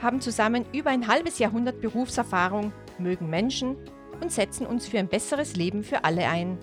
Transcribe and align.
haben 0.00 0.20
zusammen 0.20 0.64
über 0.72 0.90
ein 0.90 1.06
halbes 1.06 1.38
Jahrhundert 1.38 1.80
Berufserfahrung, 1.80 2.72
mögen 2.98 3.28
Menschen 3.28 3.76
und 4.20 4.32
setzen 4.32 4.66
uns 4.66 4.86
für 4.86 4.98
ein 4.98 5.08
besseres 5.08 5.56
Leben 5.56 5.82
für 5.82 6.04
alle 6.04 6.26
ein. 6.26 6.58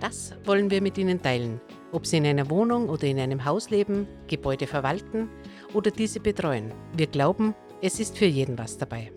Das 0.00 0.34
wollen 0.44 0.70
wir 0.70 0.82
mit 0.82 0.98
Ihnen 0.98 1.22
teilen, 1.22 1.60
ob 1.92 2.06
Sie 2.06 2.16
in 2.16 2.26
einer 2.26 2.50
Wohnung 2.50 2.88
oder 2.88 3.04
in 3.04 3.18
einem 3.18 3.44
Haus 3.44 3.70
leben, 3.70 4.08
Gebäude 4.26 4.66
verwalten 4.66 5.30
oder 5.72 5.90
diese 5.90 6.20
betreuen. 6.20 6.72
Wir 6.96 7.06
glauben, 7.06 7.54
es 7.80 8.00
ist 8.00 8.18
für 8.18 8.26
jeden 8.26 8.58
was 8.58 8.76
dabei. 8.76 9.12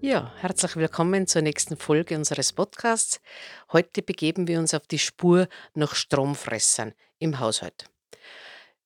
Ja, 0.00 0.32
herzlich 0.36 0.76
willkommen 0.76 1.26
zur 1.26 1.42
nächsten 1.42 1.76
Folge 1.76 2.16
unseres 2.16 2.52
Podcasts. 2.52 3.20
Heute 3.72 4.02
begeben 4.02 4.46
wir 4.46 4.58
uns 4.58 4.74
auf 4.74 4.86
die 4.86 4.98
Spur 4.98 5.48
nach 5.74 5.94
Stromfressern 5.94 6.92
im 7.18 7.40
Haushalt. 7.40 7.90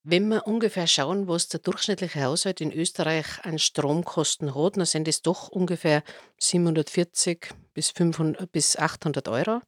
Wenn 0.03 0.29
wir 0.29 0.47
ungefähr 0.47 0.87
schauen, 0.87 1.29
was 1.29 1.49
der 1.49 1.61
durchschnittliche 1.61 2.25
Haushalt 2.25 2.63
in 2.63 2.73
Österreich 2.73 3.45
an 3.45 3.59
Stromkosten 3.59 4.55
hat, 4.55 4.79
dann 4.79 4.87
sind 4.87 5.07
es 5.07 5.21
doch 5.21 5.49
ungefähr 5.49 6.03
740 6.39 7.51
bis, 7.75 7.91
500, 7.91 8.51
bis 8.51 8.79
800 8.79 9.29
Euro. 9.29 9.61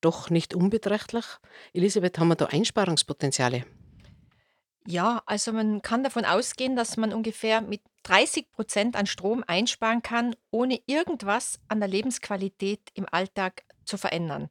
Doch 0.00 0.30
nicht 0.30 0.54
unbeträchtlich. 0.54 1.24
Elisabeth, 1.72 2.20
haben 2.20 2.28
wir 2.28 2.36
da 2.36 2.46
Einsparungspotenziale? 2.46 3.64
Ja, 4.86 5.22
also 5.26 5.52
man 5.52 5.82
kann 5.82 6.04
davon 6.04 6.24
ausgehen, 6.24 6.76
dass 6.76 6.96
man 6.96 7.12
ungefähr 7.12 7.60
mit 7.60 7.80
30 8.04 8.52
Prozent 8.52 8.94
an 8.94 9.06
Strom 9.06 9.42
einsparen 9.44 10.02
kann, 10.02 10.36
ohne 10.52 10.78
irgendwas 10.86 11.58
an 11.66 11.80
der 11.80 11.88
Lebensqualität 11.88 12.90
im 12.94 13.06
Alltag 13.10 13.64
zu 13.84 13.96
verändern. 13.96 14.50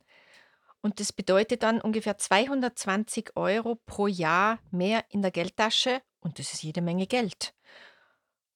Und 0.84 1.00
das 1.00 1.14
bedeutet 1.14 1.64
dann 1.64 1.80
ungefähr 1.80 2.18
220 2.18 3.38
Euro 3.38 3.80
pro 3.86 4.08
Jahr 4.08 4.60
mehr 4.70 5.06
in 5.10 5.22
der 5.22 5.32
Geldtasche 5.32 6.02
und 6.20 6.40
das 6.40 6.54
ist 6.54 6.62
jede 6.62 6.82
Menge 6.82 7.08
Geld. 7.08 7.54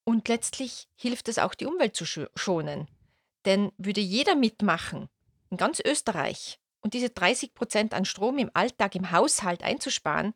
Und 0.03 0.27
letztlich 0.27 0.89
hilft 0.95 1.29
es 1.29 1.39
auch, 1.39 1.55
die 1.55 1.65
Umwelt 1.65 1.95
zu 1.95 2.05
schonen. 2.05 2.89
Denn 3.45 3.71
würde 3.77 4.01
jeder 4.01 4.35
mitmachen, 4.35 5.07
in 5.49 5.55
ganz 5.55 5.79
Österreich, 5.79 6.59
und 6.81 6.93
diese 6.93 7.09
30 7.09 7.53
Prozent 7.53 7.93
an 7.93 8.03
Strom 8.03 8.37
im 8.37 8.51
Alltag 8.53 8.95
im 8.95 9.11
Haushalt 9.11 9.63
einzusparen, 9.63 10.33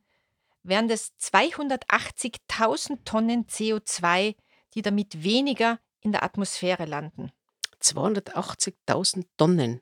wären 0.64 0.88
das 0.88 1.14
280.000 1.20 3.04
Tonnen 3.04 3.48
CO2, 3.48 4.36
die 4.74 4.82
damit 4.82 5.24
weniger 5.24 5.80
in 6.00 6.14
der 6.14 6.24
Atmosphäre 6.24 6.86
landen. 6.86 7.34
280.000 7.82 9.26
Tonnen. 9.36 9.82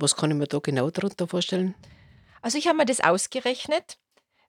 Was 0.00 0.14
kann 0.14 0.30
ich 0.30 0.36
mir 0.36 0.46
da 0.46 0.60
genau 0.60 0.90
darunter 0.90 1.26
vorstellen? 1.26 1.74
Also 2.40 2.56
ich 2.56 2.68
habe 2.68 2.78
mir 2.78 2.86
das 2.86 3.00
ausgerechnet. 3.00 3.98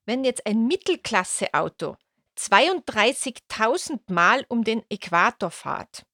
Wenn 0.05 0.23
jetzt 0.23 0.45
ein 0.45 0.67
Mittelklasse-Auto 0.67 1.97
32.000 2.37 3.99
Mal 4.07 4.45
um 4.47 4.63
den 4.63 4.83
Äquator 4.89 5.49
fährt, 5.49 6.05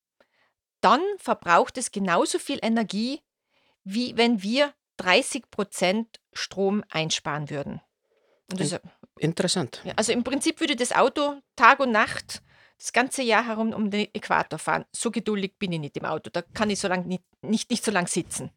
dann 0.79 1.01
verbraucht 1.17 1.77
es 1.77 1.91
genauso 1.91 2.39
viel 2.39 2.59
Energie, 2.61 3.21
wie 3.83 4.17
wenn 4.17 4.41
wir 4.41 4.73
30 4.97 5.51
Prozent 5.51 6.19
Strom 6.33 6.83
einsparen 6.89 7.49
würden. 7.49 7.81
Das, 8.47 8.79
Interessant. 9.17 9.81
Ja, 9.83 9.93
also 9.95 10.11
im 10.11 10.23
Prinzip 10.23 10.59
würde 10.59 10.75
das 10.75 10.91
Auto 10.91 11.41
Tag 11.55 11.79
und 11.79 11.91
Nacht 11.91 12.41
das 12.77 12.93
ganze 12.93 13.21
Jahr 13.21 13.45
herum 13.45 13.73
um 13.73 13.89
den 13.89 14.07
Äquator 14.13 14.59
fahren. 14.59 14.85
So 14.93 15.11
geduldig 15.11 15.57
bin 15.57 15.71
ich 15.71 15.79
nicht 15.79 15.97
im 15.97 16.05
Auto. 16.05 16.29
Da 16.29 16.41
kann 16.41 16.69
ich 16.69 16.79
so 16.79 16.87
lang 16.87 17.05
nicht, 17.05 17.23
nicht, 17.41 17.69
nicht 17.69 17.83
so 17.83 17.91
lange 17.91 18.07
sitzen. 18.07 18.51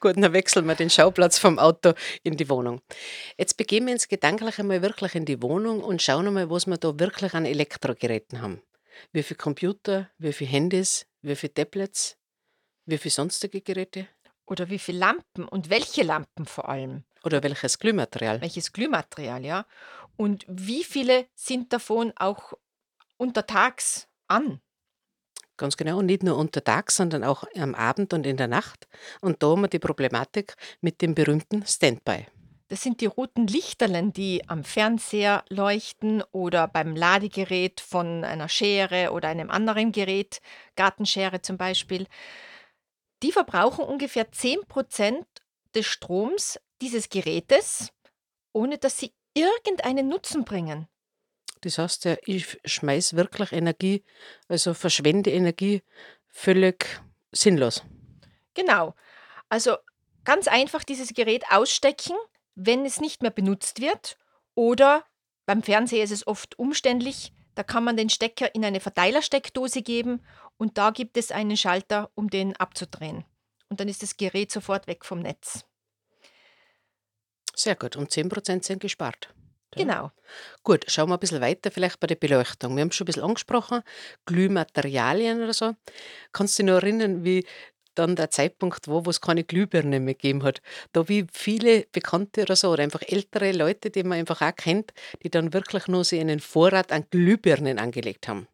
Gut, 0.00 0.16
dann 0.16 0.32
wechseln 0.32 0.66
wir 0.66 0.74
den 0.74 0.90
Schauplatz 0.90 1.38
vom 1.38 1.58
Auto 1.58 1.92
in 2.22 2.36
die 2.36 2.48
Wohnung. 2.48 2.80
Jetzt 3.38 3.56
begeben 3.56 3.86
wir 3.86 3.94
uns 3.94 4.08
gedanklich 4.08 4.58
einmal 4.58 4.82
wirklich 4.82 5.14
in 5.14 5.24
die 5.24 5.42
Wohnung 5.42 5.82
und 5.82 6.02
schauen 6.02 6.26
einmal, 6.26 6.50
was 6.50 6.66
wir 6.66 6.76
da 6.76 6.98
wirklich 6.98 7.34
an 7.34 7.44
Elektrogeräten 7.44 8.40
haben. 8.40 8.62
Wie 9.12 9.22
viele 9.22 9.38
Computer, 9.38 10.10
wie 10.18 10.32
viele 10.32 10.50
Handys, 10.50 11.06
wie 11.22 11.36
viele 11.36 11.54
Tablets, 11.54 12.16
wie 12.86 12.98
viele 12.98 13.12
sonstige 13.12 13.60
Geräte? 13.60 14.08
Oder 14.46 14.68
wie 14.68 14.78
viele 14.78 14.98
Lampen 14.98 15.46
und 15.46 15.70
welche 15.70 16.02
Lampen 16.02 16.44
vor 16.44 16.68
allem? 16.68 17.04
Oder 17.22 17.42
welches 17.42 17.78
Glühmaterial? 17.78 18.40
Welches 18.40 18.72
Glühmaterial, 18.72 19.44
ja. 19.44 19.66
Und 20.16 20.44
wie 20.48 20.82
viele 20.82 21.26
sind 21.34 21.72
davon 21.72 22.12
auch 22.16 22.54
untertags 23.16 24.08
an? 24.26 24.60
Ganz 25.60 25.76
genau, 25.76 25.98
und 25.98 26.06
nicht 26.06 26.22
nur 26.22 26.38
untertags, 26.38 26.96
sondern 26.96 27.22
auch 27.22 27.44
am 27.54 27.74
Abend 27.74 28.14
und 28.14 28.24
in 28.26 28.38
der 28.38 28.48
Nacht. 28.48 28.88
Und 29.20 29.42
da 29.42 29.48
haben 29.48 29.60
wir 29.60 29.68
die 29.68 29.78
Problematik 29.78 30.54
mit 30.80 31.02
dem 31.02 31.14
berühmten 31.14 31.66
Standby. 31.66 32.26
Das 32.68 32.80
sind 32.80 33.02
die 33.02 33.06
roten 33.06 33.46
Lichterlen, 33.46 34.14
die 34.14 34.48
am 34.48 34.64
Fernseher 34.64 35.44
leuchten 35.50 36.22
oder 36.32 36.66
beim 36.66 36.96
Ladegerät 36.96 37.82
von 37.82 38.24
einer 38.24 38.48
Schere 38.48 39.12
oder 39.12 39.28
einem 39.28 39.50
anderen 39.50 39.92
Gerät, 39.92 40.40
Gartenschere 40.76 41.42
zum 41.42 41.58
Beispiel. 41.58 42.06
Die 43.22 43.30
verbrauchen 43.30 43.84
ungefähr 43.84 44.32
10% 44.32 45.26
des 45.74 45.84
Stroms 45.84 46.58
dieses 46.80 47.10
Gerätes, 47.10 47.92
ohne 48.54 48.78
dass 48.78 48.96
sie 48.96 49.12
irgendeinen 49.34 50.08
Nutzen 50.08 50.46
bringen. 50.46 50.88
Das 51.62 51.78
heißt 51.78 52.04
ja, 52.06 52.16
ich 52.24 52.58
schmeiße 52.64 53.16
wirklich 53.16 53.52
Energie, 53.52 54.04
also 54.48 54.74
verschwende 54.74 55.30
Energie 55.30 55.82
völlig 56.28 57.00
sinnlos. 57.32 57.82
Genau. 58.54 58.94
Also 59.48 59.76
ganz 60.24 60.48
einfach 60.48 60.84
dieses 60.84 61.12
Gerät 61.14 61.44
ausstecken, 61.50 62.16
wenn 62.54 62.84
es 62.84 63.00
nicht 63.00 63.22
mehr 63.22 63.30
benutzt 63.30 63.80
wird. 63.80 64.16
Oder 64.54 65.04
beim 65.46 65.62
Fernseher 65.62 66.04
ist 66.04 66.12
es 66.12 66.26
oft 66.26 66.58
umständlich. 66.58 67.32
Da 67.54 67.62
kann 67.62 67.84
man 67.84 67.96
den 67.96 68.10
Stecker 68.10 68.54
in 68.54 68.64
eine 68.64 68.80
Verteilersteckdose 68.80 69.82
geben 69.82 70.24
und 70.56 70.78
da 70.78 70.90
gibt 70.90 71.16
es 71.16 71.32
einen 71.32 71.56
Schalter, 71.56 72.10
um 72.14 72.30
den 72.30 72.56
abzudrehen. 72.56 73.24
Und 73.68 73.80
dann 73.80 73.88
ist 73.88 74.02
das 74.02 74.16
Gerät 74.16 74.50
sofort 74.52 74.86
weg 74.86 75.04
vom 75.04 75.20
Netz. 75.20 75.64
Sehr 77.54 77.74
gut. 77.74 77.96
Und 77.96 78.10
10% 78.10 78.64
sind 78.64 78.80
gespart. 78.80 79.34
Genau. 79.76 80.10
Gut, 80.64 80.84
schauen 80.88 81.08
wir 81.08 81.14
ein 81.14 81.20
bisschen 81.20 81.40
weiter, 81.40 81.70
vielleicht 81.70 82.00
bei 82.00 82.06
der 82.06 82.16
Beleuchtung. 82.16 82.74
Wir 82.76 82.82
haben 82.82 82.92
schon 82.92 83.04
ein 83.04 83.06
bisschen 83.06 83.22
angesprochen, 83.22 83.82
Glühmaterialien 84.26 85.42
oder 85.42 85.52
so. 85.52 85.74
Kannst 86.32 86.58
du 86.58 86.62
dich 86.62 86.72
noch 86.72 86.82
erinnern, 86.82 87.24
wie 87.24 87.44
dann 87.94 88.16
der 88.16 88.30
Zeitpunkt 88.30 88.88
war, 88.88 89.04
wo 89.04 89.10
es 89.10 89.20
keine 89.20 89.44
Glühbirne 89.44 90.00
mehr 90.00 90.14
gegeben 90.14 90.42
hat? 90.42 90.60
Da 90.92 91.08
wie 91.08 91.26
viele 91.32 91.86
Bekannte 91.92 92.42
oder 92.42 92.56
so, 92.56 92.70
oder 92.70 92.82
einfach 92.82 93.02
ältere 93.02 93.52
Leute, 93.52 93.90
die 93.90 94.02
man 94.02 94.18
einfach 94.18 94.40
auch 94.42 94.54
kennt, 94.54 94.92
die 95.22 95.30
dann 95.30 95.52
wirklich 95.52 95.86
nur 95.86 96.04
so 96.04 96.18
einen 96.18 96.40
Vorrat 96.40 96.92
an 96.92 97.06
Glühbirnen 97.10 97.78
angelegt 97.78 98.28
haben. 98.28 98.48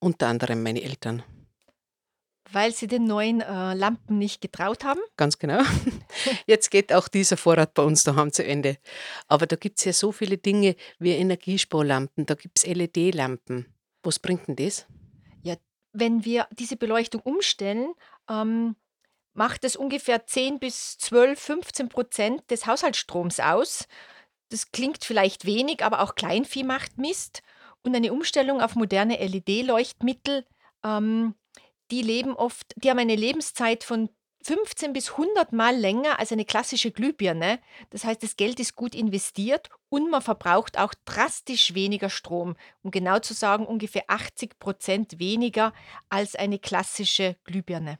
Unter 0.00 0.28
anderem 0.28 0.62
meine 0.62 0.82
Eltern. 0.82 1.22
Weil 2.54 2.72
sie 2.72 2.86
den 2.86 3.02
neuen 3.02 3.40
äh, 3.40 3.74
Lampen 3.74 4.16
nicht 4.16 4.40
getraut 4.40 4.84
haben? 4.84 5.00
Ganz 5.16 5.40
genau. 5.40 5.60
Jetzt 6.46 6.70
geht 6.70 6.92
auch 6.92 7.08
dieser 7.08 7.36
Vorrat 7.36 7.74
bei 7.74 7.82
uns 7.82 8.04
daheim 8.04 8.32
zu 8.32 8.44
Ende. 8.44 8.78
Aber 9.26 9.46
da 9.48 9.56
gibt 9.56 9.80
es 9.80 9.84
ja 9.84 9.92
so 9.92 10.12
viele 10.12 10.38
Dinge 10.38 10.76
wie 11.00 11.10
Energiesparlampen, 11.10 12.26
da 12.26 12.34
gibt 12.34 12.58
es 12.58 12.66
LED-Lampen. 12.66 13.66
Was 14.04 14.20
bringt 14.20 14.46
denn 14.46 14.54
das? 14.54 14.86
Ja, 15.42 15.56
wenn 15.92 16.24
wir 16.24 16.46
diese 16.52 16.76
Beleuchtung 16.76 17.22
umstellen, 17.22 17.92
ähm, 18.30 18.76
macht 19.32 19.64
es 19.64 19.74
ungefähr 19.74 20.24
10 20.24 20.60
bis 20.60 20.96
12, 20.98 21.40
15 21.40 21.88
Prozent 21.88 22.50
des 22.52 22.68
Haushaltsstroms 22.68 23.40
aus. 23.40 23.88
Das 24.50 24.70
klingt 24.70 25.04
vielleicht 25.04 25.44
wenig, 25.44 25.84
aber 25.84 26.02
auch 26.02 26.14
Kleinvieh 26.14 26.62
macht 26.62 26.98
Mist. 26.98 27.42
Und 27.82 27.96
eine 27.96 28.12
Umstellung 28.12 28.60
auf 28.62 28.76
moderne 28.76 29.16
LED-Leuchtmittel 29.16 30.46
ähm, 30.84 31.34
die 31.90 32.02
leben 32.02 32.34
oft, 32.34 32.72
die 32.76 32.90
haben 32.90 32.98
eine 32.98 33.16
Lebenszeit 33.16 33.84
von 33.84 34.08
15 34.44 34.92
bis 34.92 35.12
100 35.12 35.52
Mal 35.52 35.74
länger 35.74 36.18
als 36.18 36.30
eine 36.30 36.44
klassische 36.44 36.90
Glühbirne. 36.90 37.60
Das 37.90 38.04
heißt, 38.04 38.22
das 38.22 38.36
Geld 38.36 38.60
ist 38.60 38.76
gut 38.76 38.94
investiert 38.94 39.70
und 39.88 40.10
man 40.10 40.20
verbraucht 40.20 40.78
auch 40.78 40.92
drastisch 41.06 41.72
weniger 41.74 42.10
Strom. 42.10 42.54
Um 42.82 42.90
genau 42.90 43.18
zu 43.20 43.32
sagen, 43.32 43.66
ungefähr 43.66 44.04
80 44.08 44.58
Prozent 44.58 45.18
weniger 45.18 45.72
als 46.10 46.36
eine 46.36 46.58
klassische 46.58 47.36
Glühbirne. 47.44 47.98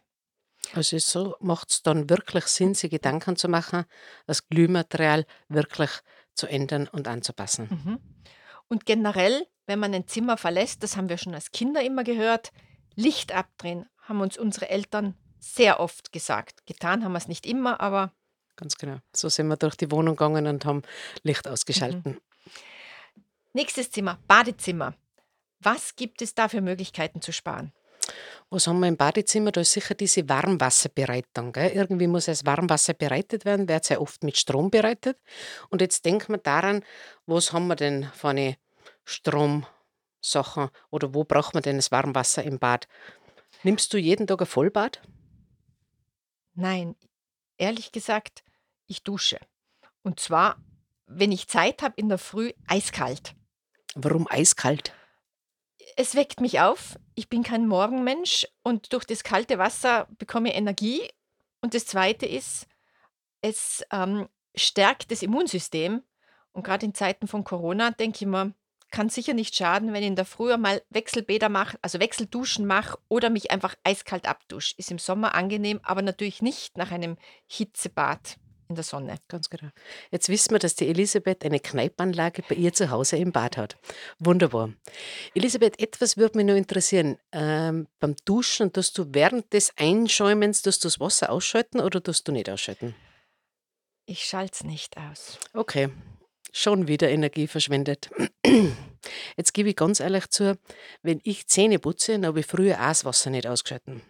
Also 0.75 0.99
so 0.99 1.35
macht 1.41 1.71
es 1.71 1.83
dann 1.83 2.11
wirklich 2.11 2.45
Sinn, 2.47 2.75
sich 2.75 2.91
Gedanken 2.91 3.37
zu 3.37 3.49
machen, 3.49 3.85
das 4.27 4.49
Glühmaterial 4.49 5.27
wirklich 5.49 5.91
zu 6.35 6.47
ändern 6.47 6.89
und 6.89 7.09
anzupassen. 7.09 7.69
Mhm. 7.71 8.01
Und 8.69 8.87
generell, 8.87 9.47
wenn 9.67 9.79
man 9.79 9.95
ein 9.95 10.09
Zimmer 10.09 10.37
verlässt, 10.37 10.83
das 10.83 10.97
haben 10.97 11.09
wir 11.09 11.19
schon 11.19 11.35
als 11.35 11.53
Kinder 11.53 11.83
immer 11.83 12.05
gehört, 12.05 12.51
Licht 12.95 13.33
abdrehen, 13.33 13.87
haben 14.03 14.21
uns 14.21 14.39
unsere 14.39 14.69
Eltern 14.71 15.15
sehr 15.39 15.81
oft 15.81 16.13
gesagt. 16.13 16.67
Getan 16.67 17.05
haben 17.05 17.13
wir 17.13 17.19
es 17.19 17.29
nicht 17.29 17.47
immer, 17.47 17.81
aber 17.81 18.13
Ganz 18.57 18.77
genau. 18.77 18.99
So 19.15 19.29
sind 19.29 19.49
wir 19.49 19.57
durch 19.57 19.77
die 19.77 19.91
Wohnung 19.91 20.17
gegangen 20.17 20.47
und 20.47 20.65
haben 20.65 20.83
Licht 21.23 21.47
mhm. 21.47 21.53
ausgeschalten. 21.53 22.21
Nächstes 23.53 23.91
Zimmer, 23.91 24.19
Badezimmer. 24.27 24.95
Was 25.61 25.97
gibt 25.97 26.23
es 26.23 26.35
da 26.35 26.49
für 26.49 26.61
Möglichkeiten 26.61 27.21
zu 27.21 27.33
sparen? 27.33 27.73
Was 28.51 28.67
haben 28.67 28.81
wir 28.81 28.89
im 28.89 28.97
Badezimmer? 28.97 29.51
Da 29.51 29.63
ist 29.63 29.73
sicher 29.73 29.95
diese 29.95 30.29
Warmwasserbereitung. 30.29 31.53
Gell? 31.53 31.71
Irgendwie 31.71 32.07
muss 32.07 32.27
das 32.27 32.45
Warmwasser 32.45 32.95
bereitet 32.95 33.45
werden, 33.45 33.69
wird 33.69 33.85
sehr 33.85 34.01
oft 34.01 34.23
mit 34.23 34.37
Strom 34.37 34.71
bereitet. 34.71 35.19
Und 35.71 35.81
jetzt 35.81 36.05
denken 36.05 36.35
wir 36.35 36.39
daran, 36.39 36.85
was 37.27 37.53
haben 37.53 37.67
wir 37.67 37.77
denn 37.77 38.11
für 38.13 38.29
eine 38.29 38.57
Stromsachen 40.25 40.71
oder 40.91 41.15
wo 41.15 41.25
braucht 41.25 41.55
man 41.55 41.63
denn 41.63 41.77
das 41.77 41.93
Warmwasser 41.93 42.43
im 42.43 42.59
Bad? 42.59 42.89
Nimmst 43.63 43.93
du 43.93 43.99
jeden 43.99 44.27
Tag 44.27 44.41
ein 44.41 44.47
Vollbad? 44.47 45.03
Nein, 46.55 46.97
ehrlich 47.59 47.93
gesagt, 47.93 48.43
ich 48.87 49.05
dusche. 49.05 49.39
Und 50.03 50.21
zwar, 50.21 50.57
wenn 51.07 51.33
ich 51.33 51.49
Zeit 51.49 51.83
habe 51.83 51.95
in 51.97 52.09
der 52.09 52.19
Früh, 52.19 52.53
eiskalt. 52.67 53.35
Warum 53.95 54.27
eiskalt? 54.29 54.93
Es 55.97 56.15
weckt 56.15 56.41
mich 56.41 56.61
auf. 56.61 56.99
Ich 57.15 57.29
bin 57.29 57.43
kein 57.43 57.67
Morgenmensch 57.67 58.47
und 58.63 58.93
durch 58.93 59.05
das 59.05 59.23
kalte 59.23 59.59
Wasser 59.59 60.09
bekomme 60.19 60.51
ich 60.51 60.57
Energie. 60.57 61.09
Und 61.61 61.75
das 61.75 61.87
Zweite 61.87 62.27
ist, 62.27 62.67
es 63.41 63.85
ähm, 63.91 64.29
stärkt 64.55 65.11
das 65.11 65.23
Immunsystem. 65.23 66.03
Und 66.53 66.65
gerade 66.65 66.87
in 66.87 66.95
Zeiten 66.95 67.27
von 67.27 67.45
Corona 67.45 67.91
denke 67.91 68.19
ich 68.25 68.27
mir, 68.27 68.55
kann 68.95 69.09
sicher 69.09 69.35
nicht 69.35 69.57
schaden, 69.57 69.93
wenn 69.93 70.03
ich 70.05 70.09
in 70.09 70.15
der 70.15 70.25
Früh 70.25 70.57
mal 70.57 70.81
Wechselbäder 70.89 71.49
mache, 71.49 71.77
also 71.83 71.99
Wechselduschen 71.99 72.65
mache 72.65 72.97
oder 73.09 73.29
mich 73.29 73.51
einfach 73.51 73.75
eiskalt 73.83 74.29
abdusche. 74.29 74.77
Ist 74.79 74.93
im 74.93 75.01
Sommer 75.01 75.35
angenehm, 75.35 75.81
aber 75.83 76.01
natürlich 76.01 76.43
nicht 76.43 76.79
nach 76.79 76.93
einem 76.93 77.17
Hitzebad 77.47 78.37
in 78.69 78.77
der 78.77 78.85
Sonne. 78.85 79.17
Ganz 79.27 79.51
genau. 79.51 79.73
Jetzt 80.13 80.29
wissen 80.29 80.53
wir, 80.53 80.61
dass 80.61 80.77
die 80.77 80.87
Elisabeth 80.87 81.45
eine 81.45 81.59
Kneipanlage 81.59 82.45
bei 82.49 82.55
ihr 82.55 82.73
zu 82.73 82.91
Hause 82.91 83.17
im 83.17 83.33
Bad 83.33 83.57
hat. 83.57 83.77
Wunderbar. 84.21 84.73
Elisabeth, 85.35 85.81
etwas 85.81 86.17
würde 86.17 86.39
mich 86.39 86.47
noch 86.47 86.55
interessieren. 86.55 87.19
Ähm, 87.33 87.89
beim 87.99 88.15
Duschen, 88.25 88.73
tust 88.73 88.97
du 88.97 89.07
während 89.09 89.53
des 89.53 89.73
Einschäumens 89.77 90.63
tust 90.63 90.85
du 90.85 90.87
das 90.87 91.01
Wasser 91.01 91.31
ausschalten 91.31 91.81
oder 91.81 92.01
tust 92.01 92.29
du 92.29 92.33
nicht 92.33 92.49
ausschalten? 92.49 92.95
Ich 94.07 94.25
schalte 94.25 94.53
es 94.55 94.65
nicht 94.65 94.97
aus. 94.99 95.41
Okay, 95.53 95.91
schon 96.57 96.89
wieder 96.89 97.11
Energie 97.11 97.47
verschwendet. 97.47 98.11
Jetzt 99.37 99.53
gebe 99.53 99.69
ich 99.71 99.77
ganz 99.77 100.01
ehrlich 100.01 100.29
zu, 100.31 100.57
wenn 101.03 101.21
ich 101.25 101.47
Zähne 101.49 101.79
putze, 101.79 102.13
dann 102.13 102.27
habe 102.27 102.41
ich 102.41 102.47
früher 102.47 102.77
auch 102.77 102.89
das 102.89 103.05
Wasser 103.05 103.31
nicht 103.31 103.47
ausgeschalten. 103.47 104.03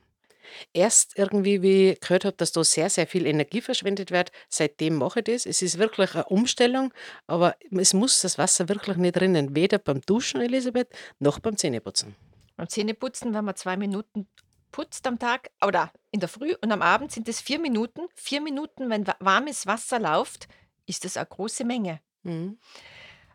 Erst 0.72 1.18
irgendwie, 1.18 1.62
wie 1.62 1.90
ich 1.92 2.00
gehört 2.00 2.24
habe, 2.26 2.36
dass 2.36 2.52
da 2.52 2.62
sehr, 2.62 2.88
sehr 2.90 3.06
viel 3.08 3.26
Energie 3.26 3.60
verschwendet 3.60 4.10
wird, 4.12 4.30
seitdem 4.48 4.94
mache 4.96 5.20
ich 5.20 5.24
das. 5.24 5.46
Es 5.46 5.62
ist 5.62 5.78
wirklich 5.78 6.14
eine 6.14 6.26
Umstellung, 6.26 6.92
aber 7.26 7.56
es 7.72 7.92
muss 7.92 8.20
das 8.20 8.38
Wasser 8.38 8.68
wirklich 8.68 8.96
nicht 8.98 9.16
drinnen. 9.16 9.56
Weder 9.56 9.78
beim 9.78 10.00
Duschen, 10.02 10.40
Elisabeth, 10.42 10.88
noch 11.18 11.40
beim 11.40 11.56
Zähneputzen. 11.56 12.14
Beim 12.56 12.68
Zähneputzen, 12.68 13.34
wenn 13.34 13.44
man 13.44 13.56
zwei 13.56 13.76
Minuten 13.76 14.28
putzt 14.70 15.06
am 15.08 15.18
Tag 15.18 15.50
oder 15.64 15.90
in 16.12 16.20
der 16.20 16.28
Früh 16.28 16.54
und 16.60 16.70
am 16.70 16.82
Abend 16.82 17.10
sind 17.10 17.28
es 17.28 17.40
vier 17.40 17.58
Minuten. 17.58 18.02
Vier 18.14 18.40
Minuten, 18.40 18.90
wenn 18.90 19.06
wa- 19.06 19.16
warmes 19.18 19.66
Wasser 19.66 19.98
läuft, 19.98 20.46
ist 20.86 21.04
das 21.04 21.16
eine 21.16 21.26
große 21.26 21.64
Menge. 21.64 22.00
Mhm. 22.24 22.58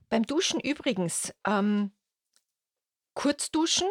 Beim 0.10 0.24
Duschen 0.24 0.60
übrigens 0.60 1.34
ähm, 1.46 1.92
kurz 3.14 3.52
duschen 3.52 3.88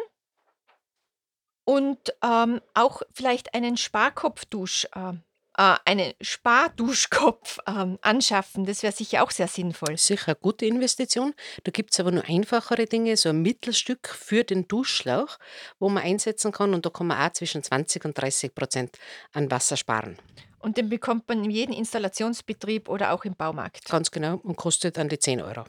und 1.63 2.13
ähm, 2.23 2.61
auch 2.73 3.01
vielleicht 3.13 3.53
einen 3.53 3.77
Sparkopfdusch, 3.77 4.87
äh, 4.95 5.13
äh, 5.55 5.75
einen 5.85 6.13
Sparduschkopf 6.19 7.59
ähm, 7.67 7.99
anschaffen. 8.01 8.65
Das 8.65 8.81
wäre 8.81 8.91
sicher 8.91 9.23
auch 9.23 9.31
sehr 9.31 9.47
sinnvoll. 9.47 9.97
Sicher 9.97 10.29
eine 10.29 10.35
gute 10.35 10.65
Investition. 10.65 11.33
Da 11.63 11.71
gibt 11.71 11.93
es 11.93 11.99
aber 11.99 12.11
nur 12.11 12.25
einfachere 12.25 12.85
Dinge, 12.85 13.15
so 13.17 13.29
ein 13.29 13.41
Mittelstück 13.41 14.07
für 14.07 14.43
den 14.43 14.67
Duschschlauch, 14.67 15.37
wo 15.79 15.89
man 15.89 16.03
einsetzen 16.03 16.51
kann 16.51 16.73
und 16.73 16.85
da 16.85 16.89
kann 16.89 17.07
man 17.07 17.21
auch 17.25 17.33
zwischen 17.33 17.61
20 17.61 18.05
und 18.05 18.17
30 18.17 18.55
Prozent 18.55 18.97
an 19.31 19.51
Wasser 19.51 19.77
sparen. 19.77 20.17
Und 20.59 20.77
den 20.77 20.89
bekommt 20.89 21.27
man 21.27 21.43
in 21.43 21.51
jedem 21.51 21.73
Installationsbetrieb 21.75 22.89
oder 22.89 23.13
auch 23.13 23.23
im 23.25 23.35
Baumarkt. 23.35 23.85
Ganz 23.85 24.11
genau 24.11 24.35
und 24.43 24.57
kostet 24.57 24.97
an 24.97 25.09
die 25.09 25.19
10 25.19 25.41
Euro. 25.41 25.65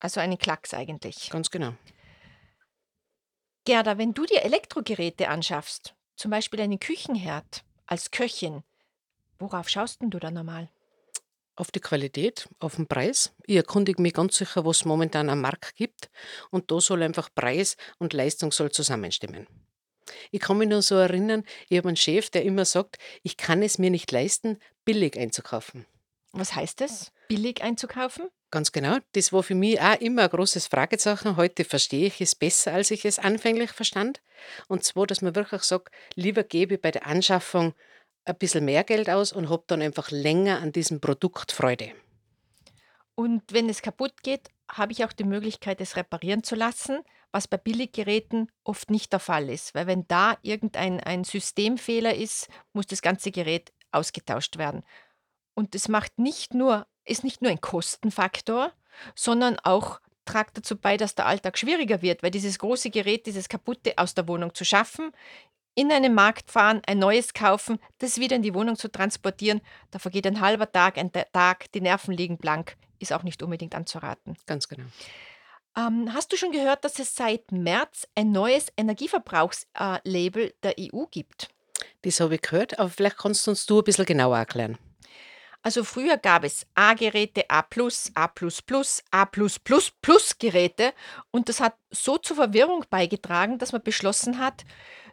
Also 0.00 0.20
einen 0.20 0.38
Klacks 0.38 0.74
eigentlich. 0.74 1.30
Ganz 1.30 1.50
genau. 1.50 1.74
Gerda, 3.64 3.96
wenn 3.96 4.12
du 4.12 4.26
dir 4.26 4.42
Elektrogeräte 4.42 5.28
anschaffst, 5.28 5.94
zum 6.16 6.30
Beispiel 6.30 6.60
einen 6.60 6.78
Küchenherd 6.78 7.64
als 7.86 8.10
Köchin, 8.10 8.62
worauf 9.38 9.68
schaust 9.68 10.02
denn 10.02 10.10
du 10.10 10.18
da 10.18 10.30
normal? 10.30 10.68
Auf 11.56 11.70
die 11.70 11.80
Qualität, 11.80 12.48
auf 12.58 12.76
den 12.76 12.88
Preis. 12.88 13.32
Ich 13.46 13.56
erkundige 13.56 14.02
mich 14.02 14.12
ganz 14.12 14.36
sicher, 14.36 14.64
was 14.64 14.78
es 14.78 14.84
momentan 14.84 15.30
am 15.30 15.40
Markt 15.40 15.76
gibt. 15.76 16.10
Und 16.50 16.70
da 16.70 16.80
soll 16.80 17.02
einfach 17.02 17.28
Preis 17.32 17.76
und 17.98 18.12
Leistung 18.12 18.50
soll 18.50 18.72
zusammenstimmen. 18.72 19.46
Ich 20.30 20.40
kann 20.40 20.58
mich 20.58 20.68
nur 20.68 20.82
so 20.82 20.96
erinnern, 20.96 21.44
ich 21.68 21.78
habe 21.78 21.88
einen 21.88 21.96
Chef, 21.96 22.30
der 22.30 22.44
immer 22.44 22.64
sagt, 22.64 22.98
ich 23.22 23.36
kann 23.36 23.62
es 23.62 23.78
mir 23.78 23.90
nicht 23.90 24.10
leisten, 24.12 24.58
billig 24.84 25.18
einzukaufen. 25.18 25.86
Was 26.32 26.54
heißt 26.54 26.80
es? 26.80 27.12
Billig 27.28 27.62
einzukaufen? 27.62 28.28
Ganz 28.50 28.72
genau. 28.72 28.98
Das 29.12 29.32
war 29.32 29.42
für 29.42 29.54
mich 29.54 29.80
auch 29.80 30.00
immer 30.00 30.22
ein 30.22 30.30
großes 30.30 30.66
Fragezeichen. 30.66 31.36
Heute 31.36 31.64
verstehe 31.64 32.06
ich 32.06 32.20
es 32.20 32.34
besser, 32.34 32.72
als 32.72 32.90
ich 32.90 33.04
es 33.04 33.18
anfänglich 33.18 33.70
verstand. 33.70 34.20
Und 34.68 34.84
zwar, 34.84 35.06
dass 35.06 35.22
man 35.22 35.34
wirklich 35.34 35.62
sagt, 35.62 35.92
lieber 36.14 36.42
gebe 36.42 36.74
ich 36.74 36.80
bei 36.80 36.90
der 36.90 37.06
Anschaffung 37.06 37.74
ein 38.24 38.36
bisschen 38.36 38.64
mehr 38.64 38.84
Geld 38.84 39.10
aus 39.10 39.32
und 39.32 39.48
habe 39.48 39.64
dann 39.66 39.82
einfach 39.82 40.10
länger 40.10 40.60
an 40.60 40.72
diesem 40.72 41.00
Produkt 41.00 41.52
Freude. 41.52 41.92
Und 43.14 43.42
wenn 43.52 43.68
es 43.68 43.82
kaputt 43.82 44.22
geht, 44.22 44.50
habe 44.70 44.92
ich 44.92 45.04
auch 45.04 45.12
die 45.12 45.24
Möglichkeit, 45.24 45.80
es 45.80 45.96
reparieren 45.96 46.42
zu 46.42 46.54
lassen, 46.54 47.00
was 47.32 47.48
bei 47.48 47.56
Billiggeräten 47.56 48.50
oft 48.62 48.90
nicht 48.90 49.12
der 49.12 49.20
Fall 49.20 49.50
ist. 49.50 49.74
Weil 49.74 49.86
wenn 49.86 50.06
da 50.08 50.36
irgendein 50.42 51.00
ein 51.00 51.24
Systemfehler 51.24 52.14
ist, 52.14 52.48
muss 52.72 52.86
das 52.86 53.02
ganze 53.02 53.30
Gerät 53.30 53.72
ausgetauscht 53.92 54.56
werden. 54.56 54.84
Und 55.54 55.74
es 55.74 55.88
macht 55.88 56.18
nicht 56.18 56.54
nur, 56.54 56.86
ist 57.04 57.24
nicht 57.24 57.42
nur 57.42 57.50
ein 57.50 57.60
Kostenfaktor, 57.60 58.72
sondern 59.14 59.58
auch 59.60 60.00
tragt 60.24 60.56
dazu 60.56 60.76
bei, 60.76 60.96
dass 60.96 61.14
der 61.14 61.26
Alltag 61.26 61.58
schwieriger 61.58 62.02
wird, 62.02 62.22
weil 62.22 62.30
dieses 62.30 62.58
große 62.58 62.90
Gerät, 62.90 63.26
dieses 63.26 63.48
kaputte 63.48 63.94
aus 63.96 64.14
der 64.14 64.26
Wohnung 64.26 64.54
zu 64.54 64.64
schaffen, 64.64 65.12
in 65.74 65.90
einen 65.90 66.14
Markt 66.14 66.50
fahren, 66.50 66.80
ein 66.86 66.98
neues 66.98 67.34
kaufen, 67.34 67.78
das 67.98 68.18
wieder 68.18 68.36
in 68.36 68.42
die 68.42 68.54
Wohnung 68.54 68.76
zu 68.76 68.90
transportieren, 68.90 69.60
da 69.90 69.98
vergeht 69.98 70.26
ein 70.26 70.40
halber 70.40 70.70
Tag, 70.70 70.98
ein 70.98 71.12
Ta- 71.12 71.26
Tag, 71.32 71.70
die 71.72 71.80
Nerven 71.80 72.14
liegen 72.14 72.38
blank, 72.38 72.76
ist 73.04 73.12
auch 73.12 73.22
nicht 73.22 73.42
unbedingt 73.42 73.74
anzuraten. 73.74 74.36
Ganz 74.46 74.68
genau. 74.68 74.84
Ähm, 75.76 76.12
hast 76.12 76.32
du 76.32 76.36
schon 76.36 76.52
gehört, 76.52 76.84
dass 76.84 76.98
es 76.98 77.14
seit 77.14 77.50
März 77.50 78.06
ein 78.14 78.30
neues 78.30 78.68
Energieverbrauchslabel 78.76 80.54
der 80.62 80.74
EU 80.78 81.04
gibt? 81.10 81.48
Das 82.02 82.20
habe 82.20 82.36
ich 82.36 82.42
gehört, 82.42 82.78
aber 82.78 82.90
vielleicht 82.90 83.18
kannst 83.18 83.46
du 83.46 83.50
uns 83.50 83.66
du 83.66 83.78
ein 83.78 83.84
bisschen 83.84 84.04
genauer 84.04 84.38
erklären. 84.38 84.78
Also 85.62 85.82
früher 85.82 86.18
gab 86.18 86.44
es 86.44 86.66
A-Geräte, 86.74 87.48
A+, 87.48 87.64
A++, 88.14 88.30
A+++ 89.10 89.30
Geräte 90.38 90.92
und 91.30 91.48
das 91.48 91.60
hat 91.60 91.74
so 91.90 92.18
zur 92.18 92.36
Verwirrung 92.36 92.84
beigetragen, 92.90 93.58
dass 93.58 93.72
man 93.72 93.82
beschlossen 93.82 94.38
hat, 94.38 94.64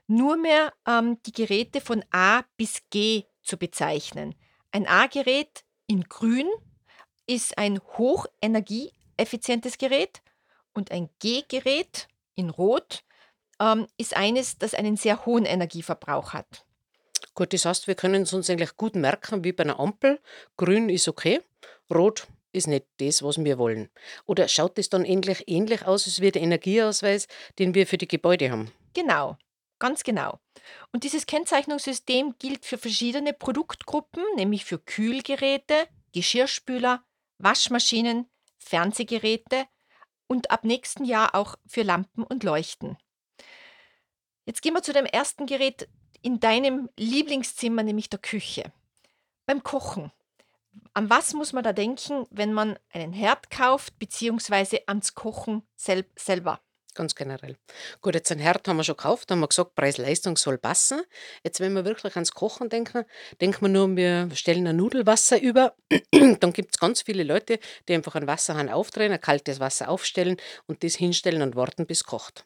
nur 0.07 0.36
mehr 0.36 0.74
ähm, 0.86 1.17
die 1.25 1.31
Geräte 1.31 1.79
von 1.79 2.03
A 2.12 2.41
bis 2.57 2.81
G 2.89 3.24
zu 3.41 3.55
bezeichnen. 3.57 4.36
Ein 4.74 4.88
A-Gerät 4.88 5.63
in 5.88 6.03
grün 6.03 6.50
ist 7.32 7.58
ein 7.58 7.80
hochenergieeffizientes 7.98 9.78
Gerät 9.78 10.22
und 10.74 10.92
ein 10.92 11.10
G-Gerät 11.20 12.10
in 12.36 12.50
rot 12.50 13.06
ähm, 13.62 13.88
ist 13.98 14.18
eines, 14.18 14.58
das 14.58 14.74
einen 14.74 14.98
sehr 14.98 15.26
hohen 15.26 15.46
Energieverbrauch 15.46 16.34
hat. 16.34 16.66
Gut, 17.34 17.54
das 17.54 17.64
heißt, 17.64 17.88
wir 17.88 17.96
können 17.96 18.24
es 18.24 18.34
uns 18.34 18.50
eigentlich 18.50 18.76
gut 18.76 18.96
merken, 18.96 19.46
wie 19.46 19.54
bei 19.54 19.64
einer 19.64 19.80
Ampel. 19.80 20.20
Grün 20.58 20.90
ist 20.90 21.08
okay, 21.08 21.40
rot 21.90 22.28
ist 22.52 22.68
nicht 22.68 22.86
das, 22.98 23.24
was 23.24 23.42
wir 23.42 23.58
wollen. 23.58 23.90
Oder 24.26 24.50
schaut 24.50 24.78
es 24.78 24.90
dann 24.90 25.06
ähnlich, 25.06 25.46
ähnlich 25.48 25.88
aus, 25.88 26.08
als 26.08 26.20
wie 26.20 26.32
der 26.32 26.42
Energieausweis, 26.42 27.30
den 27.60 27.74
wir 27.74 27.88
für 27.88 27.98
die 27.98 28.10
Gebäude 28.10 28.52
haben? 28.52 28.74
Genau, 28.94 29.38
ganz 29.80 30.04
genau. 30.04 30.38
Und 30.92 31.06
dieses 31.06 31.26
Kennzeichnungssystem 31.26 32.36
gilt 32.40 32.66
für 32.66 32.78
verschiedene 32.78 33.32
Produktgruppen, 33.32 34.22
nämlich 34.36 34.66
für 34.66 34.80
Kühlgeräte, 34.80 35.88
Geschirrspüler, 36.12 37.06
Waschmaschinen, 37.43 38.29
Fernsehgeräte 38.57 39.65
und 40.27 40.51
ab 40.51 40.63
nächsten 40.63 41.05
Jahr 41.05 41.36
auch 41.36 41.55
für 41.65 41.83
Lampen 41.83 42.24
und 42.24 42.43
Leuchten. 42.43 42.98
Jetzt 44.45 44.62
gehen 44.62 44.74
wir 44.74 44.83
zu 44.83 44.93
dem 44.93 45.05
ersten 45.05 45.45
Gerät 45.45 45.88
in 46.21 46.39
deinem 46.39 46.89
Lieblingszimmer, 46.98 47.83
nämlich 47.83 48.10
der 48.10 48.19
Küche. 48.19 48.71
Beim 49.45 49.63
Kochen. 49.63 50.12
An 50.93 51.10
was 51.10 51.33
muss 51.33 51.53
man 51.53 51.63
da 51.63 51.74
denken, 51.74 52.25
wenn 52.29 52.53
man 52.53 52.77
einen 52.91 53.13
Herd 53.13 53.50
kauft, 53.50 53.98
beziehungsweise 54.00 54.88
ans 54.88 55.15
Kochen 55.15 55.63
sel 55.75 56.05
selber? 56.15 56.62
Ganz 56.93 57.15
generell. 57.15 57.55
Gut, 58.01 58.15
jetzt 58.15 58.33
ein 58.33 58.39
Herd 58.39 58.67
haben 58.67 58.75
wir 58.75 58.83
schon 58.83 58.98
gekauft, 58.98 59.31
haben 59.31 59.39
wir 59.39 59.48
gesagt, 59.48 59.75
Preis-Leistung 59.75 60.36
soll 60.36 60.57
passen. 60.57 61.01
Jetzt, 61.41 61.62
wenn 61.62 61.71
wir 61.74 61.86
wirklich 61.86 62.15
ans 62.15 62.33
Kochen 62.33 62.67
denken, 62.67 63.05
denken 63.39 63.62
wir 63.62 63.69
nur, 63.69 63.95
wir 63.95 64.29
stellen 64.36 64.67
ein 64.67 64.75
Nudelwasser 64.75 65.39
über. 65.41 65.74
Dann 66.12 66.51
gibt 66.51 66.75
es 66.75 66.79
ganz 66.79 67.01
viele 67.03 67.24
Leute, 67.24 67.60
die 67.88 67.93
einfach 67.93 68.15
einen 68.15 68.27
Wasserhahn 68.27 68.67
aufdrehen, 68.67 69.13
ein 69.13 69.21
kaltes 69.21 69.62
Wasser 69.62 69.88
aufstellen 69.88 70.36
und 70.67 70.83
das 70.83 70.95
hinstellen 70.95 71.41
und 71.41 71.55
warten, 71.55 71.86
bis 71.86 72.00
es 72.00 72.03
kocht. 72.03 72.45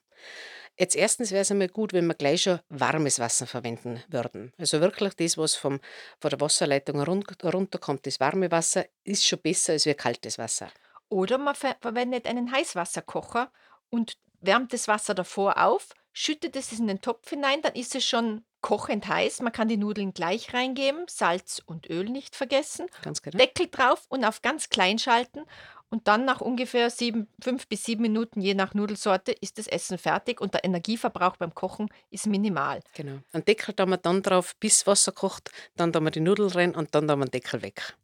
Jetzt 0.77 0.95
erstens 0.95 1.31
wäre 1.31 1.41
es 1.41 1.49
einmal 1.51 1.69
gut, 1.69 1.93
wenn 1.93 2.05
wir 2.05 2.13
gleich 2.15 2.43
schon 2.43 2.59
warmes 2.69 3.17
Wasser 3.17 3.47
verwenden 3.47 4.03
würden. 4.09 4.51
Also 4.59 4.79
wirklich 4.79 5.15
das, 5.15 5.37
was 5.39 5.55
vom, 5.55 5.79
von 6.19 6.29
der 6.29 6.39
Wasserleitung 6.41 7.01
run- 7.01 7.23
runterkommt, 7.43 8.05
das 8.05 8.19
warme 8.19 8.51
Wasser, 8.51 8.85
ist 9.03 9.25
schon 9.25 9.39
besser 9.39 9.73
als 9.73 9.85
wie 9.87 9.93
kaltes 9.95 10.37
Wasser. 10.37 10.69
Oder 11.09 11.37
man 11.37 11.55
ver 11.55 11.77
verwendet 11.81 12.27
einen 12.27 12.51
Heißwasserkocher 12.51 13.51
und 13.89 14.17
wärmt 14.42 14.74
das 14.74 14.88
Wasser 14.88 15.13
davor 15.13 15.63
auf, 15.63 15.89
schüttet 16.13 16.56
es 16.56 16.72
in 16.72 16.88
den 16.88 17.01
Topf 17.01 17.30
hinein, 17.30 17.62
dann 17.62 17.74
ist 17.74 17.96
es 17.96 18.06
schon 18.06 18.44
kochend 18.62 19.08
heiß. 19.08 19.42
Man 19.42 19.51
kann 19.51 19.68
die 19.68 19.77
Nudeln 19.77 20.13
gleich 20.13 20.54
reingeben, 20.54 21.06
Salz 21.08 21.62
und 21.65 21.89
Öl 21.89 22.06
nicht 22.06 22.36
vergessen, 22.36 22.88
Ganz 23.04 23.22
genau. 23.22 23.38
Deckel 23.38 23.68
drauf 23.68 24.06
und 24.10 24.25
auf 24.25 24.42
ganz 24.42 24.70
klein 24.70 24.98
schalten 24.98 25.46
und 25.89 26.08
dann 26.08 26.25
nach 26.25 26.42
ungefähr 26.42 26.89
sieben, 26.89 27.27
fünf 27.42 27.68
bis 27.68 27.84
sieben 27.84 28.01
Minuten, 28.01 28.42
je 28.42 28.54
nach 28.54 28.74
Nudelsorte, 28.74 29.32
ist 29.32 29.58
das 29.58 29.68
Essen 29.68 29.98
fertig 29.98 30.42
und 30.42 30.54
der 30.54 30.63
Energieverbrauch 30.63 31.38
beim 31.38 31.54
Kochen 31.54 31.89
ist 32.10 32.27
minimal. 32.27 32.82
Genau. 32.94 33.20
Einen 33.32 33.46
Deckel 33.46 33.74
tun 33.75 33.89
wir 33.89 33.98
dann 33.98 34.22
drauf, 34.22 34.56
bis 34.60 34.88
Wasser 34.88 35.12
kocht, 35.12 35.51
dann 35.75 35.94
tun 35.94 36.04
wir 36.04 36.12
die 36.12 36.22
Nudeln 36.22 36.50
rein 36.51 36.75
und 36.75 36.96
dann 36.96 37.08
tun 37.08 37.20
wir 37.20 37.25
den 37.25 37.32
Deckel 37.32 37.62
weg. 37.62 37.96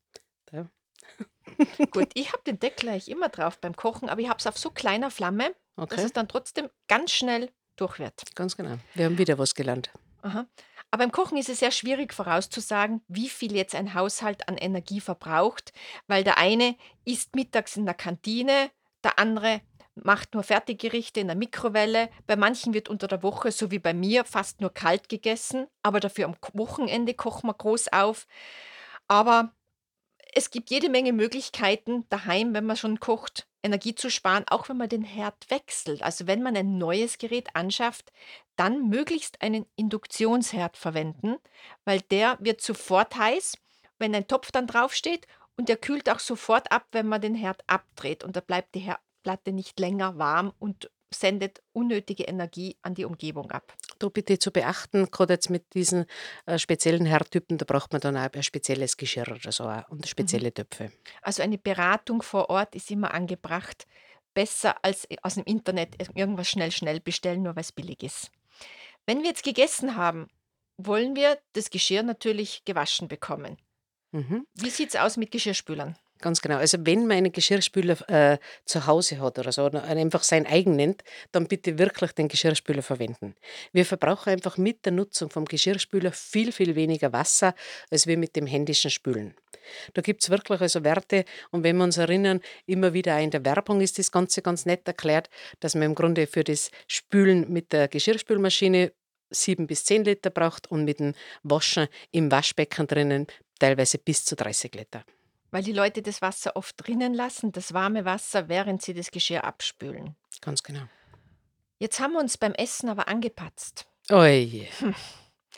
Ja. 0.52 0.68
Gut, 1.92 2.10
ich 2.14 2.32
habe 2.32 2.44
den 2.44 2.60
Deckel 2.60 2.90
eigentlich 2.90 3.10
immer 3.10 3.30
drauf 3.30 3.58
beim 3.60 3.76
Kochen, 3.76 4.10
aber 4.10 4.22
ich 4.22 4.30
habe 4.30 4.40
es 4.40 4.48
auf 4.48 4.58
so 4.58 4.70
kleiner 4.70 5.12
Flamme, 5.12 5.54
dass 5.90 6.00
Okay, 6.00 6.06
es 6.06 6.14
dann 6.14 6.28
trotzdem 6.28 6.70
ganz 6.88 7.12
schnell 7.12 7.52
durch 7.76 8.00
wird. 8.00 8.36
ganz 8.36 8.56
genau. 8.56 8.78
Wir 8.94 9.06
haben 9.06 9.18
wieder 9.18 9.38
was 9.38 9.56
gelernt. 9.56 9.92
Aha. 10.22 10.46
Aber 10.92 11.04
beim 11.04 11.12
Kochen 11.12 11.38
ist 11.38 11.50
es 11.50 11.60
sehr 11.60 11.72
schwierig 11.72 12.14
vorauszusagen, 12.14 13.02
wie 13.08 13.30
viel 13.30 13.56
jetzt 13.56 13.76
ein 13.76 13.94
Haushalt 13.94 14.48
an 14.50 14.58
Energie 14.58 15.00
verbraucht, 15.00 15.72
weil 16.08 16.24
der 16.24 16.38
eine 16.38 16.76
isst 17.06 17.36
mittags 17.36 17.78
in 17.78 17.86
der 17.86 17.94
Kantine, 17.96 18.70
der 19.04 19.18
andere 19.18 19.62
macht 19.96 20.34
nur 20.34 20.44
Fertiggerichte 20.44 21.20
in 21.20 21.28
der 21.28 21.36
Mikrowelle. 21.36 22.10
Bei 22.28 22.36
manchen 22.36 22.74
wird 22.74 22.90
unter 22.90 23.08
der 23.08 23.24
Woche, 23.24 23.52
so 23.52 23.72
wie 23.72 23.80
bei 23.80 23.94
mir, 23.94 24.26
fast 24.26 24.62
nur 24.62 24.74
kalt 24.74 25.10
gegessen, 25.10 25.68
aber 25.82 26.00
dafür 26.00 26.26
am 26.26 26.36
Wochenende 26.54 27.14
kochen 27.14 27.48
wir 27.48 27.54
groß 27.54 27.92
auf. 27.94 28.28
Aber 29.08 29.54
es 30.34 30.50
gibt 30.50 30.70
jede 30.70 30.90
Menge 30.90 31.14
Möglichkeiten 31.14 32.06
daheim, 32.10 32.54
wenn 32.54 32.66
man 32.66 32.78
schon 32.78 33.00
kocht, 33.00 33.48
Energie 33.64 33.96
zu 33.96 34.10
sparen, 34.10 34.46
auch 34.48 34.70
wenn 34.70 34.78
man 34.78 34.90
den 34.90 35.04
Herd 35.04 35.50
wechselt. 35.50 36.02
Also 36.02 36.28
wenn 36.28 36.42
man 36.42 36.56
ein 36.56 36.78
neues 36.78 37.18
Gerät 37.18 37.56
anschafft, 37.56 38.12
dann 38.56 38.90
möglichst 38.90 39.42
einen 39.42 39.66
Induktionsherd 39.76 40.78
verwenden, 40.78 41.38
weil 41.86 42.02
der 42.02 42.38
wird 42.40 42.62
sofort 42.62 43.16
heiß, 43.16 43.58
wenn 44.00 44.16
ein 44.16 44.28
Topf 44.28 44.52
dann 44.52 44.68
draufsteht 44.68 45.28
und 45.58 45.70
der 45.70 45.78
kühlt 45.78 46.10
auch 46.10 46.20
sofort 46.20 46.72
ab, 46.72 46.88
wenn 46.92 47.08
man 47.08 47.22
den 47.22 47.36
Herd 47.36 47.64
abdreht 47.68 48.24
und 48.24 48.36
da 48.36 48.40
bleibt 48.40 48.74
die 48.74 48.80
Herdplatte 48.80 49.52
nicht 49.52 49.80
länger 49.80 50.18
warm 50.18 50.54
und 50.58 50.90
sendet 51.14 51.62
unnötige 51.74 52.24
Energie 52.24 52.78
an 52.82 52.96
die 52.96 53.06
Umgebung 53.06 53.52
ab. 53.52 53.74
Bitte 54.10 54.40
zu 54.40 54.52
beachten, 54.52 55.12
gerade 55.12 55.34
jetzt 55.34 55.50
mit 55.50 55.74
diesen 55.74 56.06
äh, 56.46 56.58
speziellen 56.58 57.06
Herdtypen, 57.06 57.58
da 57.58 57.66
braucht 57.66 57.92
man 57.92 58.02
dann 58.02 58.18
auch 58.18 58.30
ein 58.34 58.44
spezielles 58.44 58.98
Geschirr 58.98 59.28
oder 59.30 59.52
so 59.52 59.66
und 59.90 60.00
Mhm. 60.02 60.08
spezielle 60.08 60.54
Töpfe. 60.54 60.92
Also 61.22 61.44
eine 61.44 61.58
Beratung 61.58 62.22
vor 62.22 62.50
Ort 62.50 62.76
ist 62.76 62.90
immer 62.92 63.14
angebracht. 63.14 63.86
Besser 64.34 64.84
als 64.84 65.08
aus 65.24 65.36
dem 65.36 65.44
Internet 65.44 65.96
irgendwas 66.16 66.48
schnell, 66.50 66.72
schnell 66.72 67.02
bestellen, 67.02 67.44
nur 67.44 67.56
weil 67.56 67.62
es 67.64 67.72
billig 67.74 68.02
ist. 68.02 68.32
Wenn 69.06 69.20
wir 69.22 69.30
jetzt 69.30 69.44
gegessen 69.44 69.96
haben, 69.98 70.28
wollen 70.78 71.16
wir 71.16 71.38
das 71.54 71.70
Geschirr 71.70 72.04
natürlich 72.04 72.64
gewaschen 72.66 73.08
bekommen. 73.08 73.58
Mhm. 74.12 74.46
Wie 74.56 74.70
sieht 74.70 74.90
es 74.90 74.96
aus 74.96 75.18
mit 75.18 75.32
Geschirrspülern? 75.32 75.98
Ganz 76.22 76.42
genau. 76.42 76.58
Also 76.58 76.78
wenn 76.82 77.08
man 77.08 77.18
einen 77.18 77.32
Geschirrspüler 77.32 78.10
äh, 78.10 78.38
zu 78.66 78.86
Hause 78.86 79.20
hat 79.20 79.40
oder 79.40 79.52
so, 79.52 79.66
oder 79.66 79.84
einfach 79.84 80.24
sein 80.24 80.46
eigen 80.46 80.76
nennt, 80.76 81.04
dann 81.32 81.48
bitte 81.48 81.80
wirklich 81.80 82.12
den 82.12 82.28
Geschirrspüler 82.28 82.84
verwenden. 82.84 83.36
Wir 83.74 83.86
verbrauchen 83.86 84.30
einfach 84.30 84.58
mit 84.58 84.86
der 84.86 84.94
Nutzung 84.94 85.32
vom 85.32 85.46
Geschirrspüler 85.46 86.12
viel, 86.12 86.52
viel 86.52 86.76
weniger 86.76 87.12
Wasser, 87.12 87.56
als 87.90 88.06
wir 88.06 88.18
mit 88.18 88.36
dem 88.36 88.46
händischen 88.46 88.92
Spülen. 88.92 89.34
Da 89.94 90.02
gibt 90.02 90.24
es 90.24 90.30
wirklich 90.30 90.62
also 90.62 90.84
Werte 90.84 91.26
und 91.52 91.64
wenn 91.64 91.78
wir 91.78 91.84
uns 91.84 91.98
erinnern, 91.98 92.42
immer 92.66 92.94
wieder 92.94 93.16
auch 93.16 93.22
in 93.22 93.32
der 93.32 93.44
Werbung 93.44 93.82
ist 93.82 93.98
das 93.98 94.12
Ganze 94.12 94.42
ganz 94.42 94.66
nett 94.66 94.88
erklärt, 94.88 95.30
dass 95.60 95.76
man 95.76 95.84
im 95.84 95.96
Grunde 95.96 96.28
für 96.28 96.44
das 96.44 96.70
Spülen 96.88 97.52
mit 97.52 97.74
der 97.74 97.88
Geschirrspülmaschine 97.88 98.92
sieben 99.32 99.66
bis 99.66 99.86
zehn 99.86 100.04
Liter 100.04 100.30
braucht 100.30 100.70
und 100.70 100.84
mit 100.84 101.00
dem 101.00 101.14
Waschen 101.44 101.88
im 102.12 102.32
Waschbecken 102.32 102.86
drinnen 102.86 103.28
teilweise 103.60 103.98
bis 103.98 104.26
zu 104.26 104.36
30 104.36 104.76
Liter. 104.76 105.04
Weil 105.52 105.64
die 105.64 105.74
Leute 105.74 106.02
das 106.02 106.22
Wasser 106.22 106.56
oft 106.56 106.76
drinnen 106.78 107.14
lassen, 107.14 107.52
das 107.52 107.74
warme 107.74 108.06
Wasser, 108.06 108.48
während 108.48 108.82
sie 108.82 108.94
das 108.94 109.12
Geschirr 109.12 109.44
abspülen. 109.44 110.16
Ganz 110.42 110.64
genau. 110.64 110.84
Jetzt 111.78 112.00
haben 112.00 112.14
wir 112.14 112.20
uns 112.20 112.38
beim 112.38 112.54
Essen 112.54 112.90
aber 112.90 113.08
angepatzt. 113.08 113.86
Oje. 114.10 114.68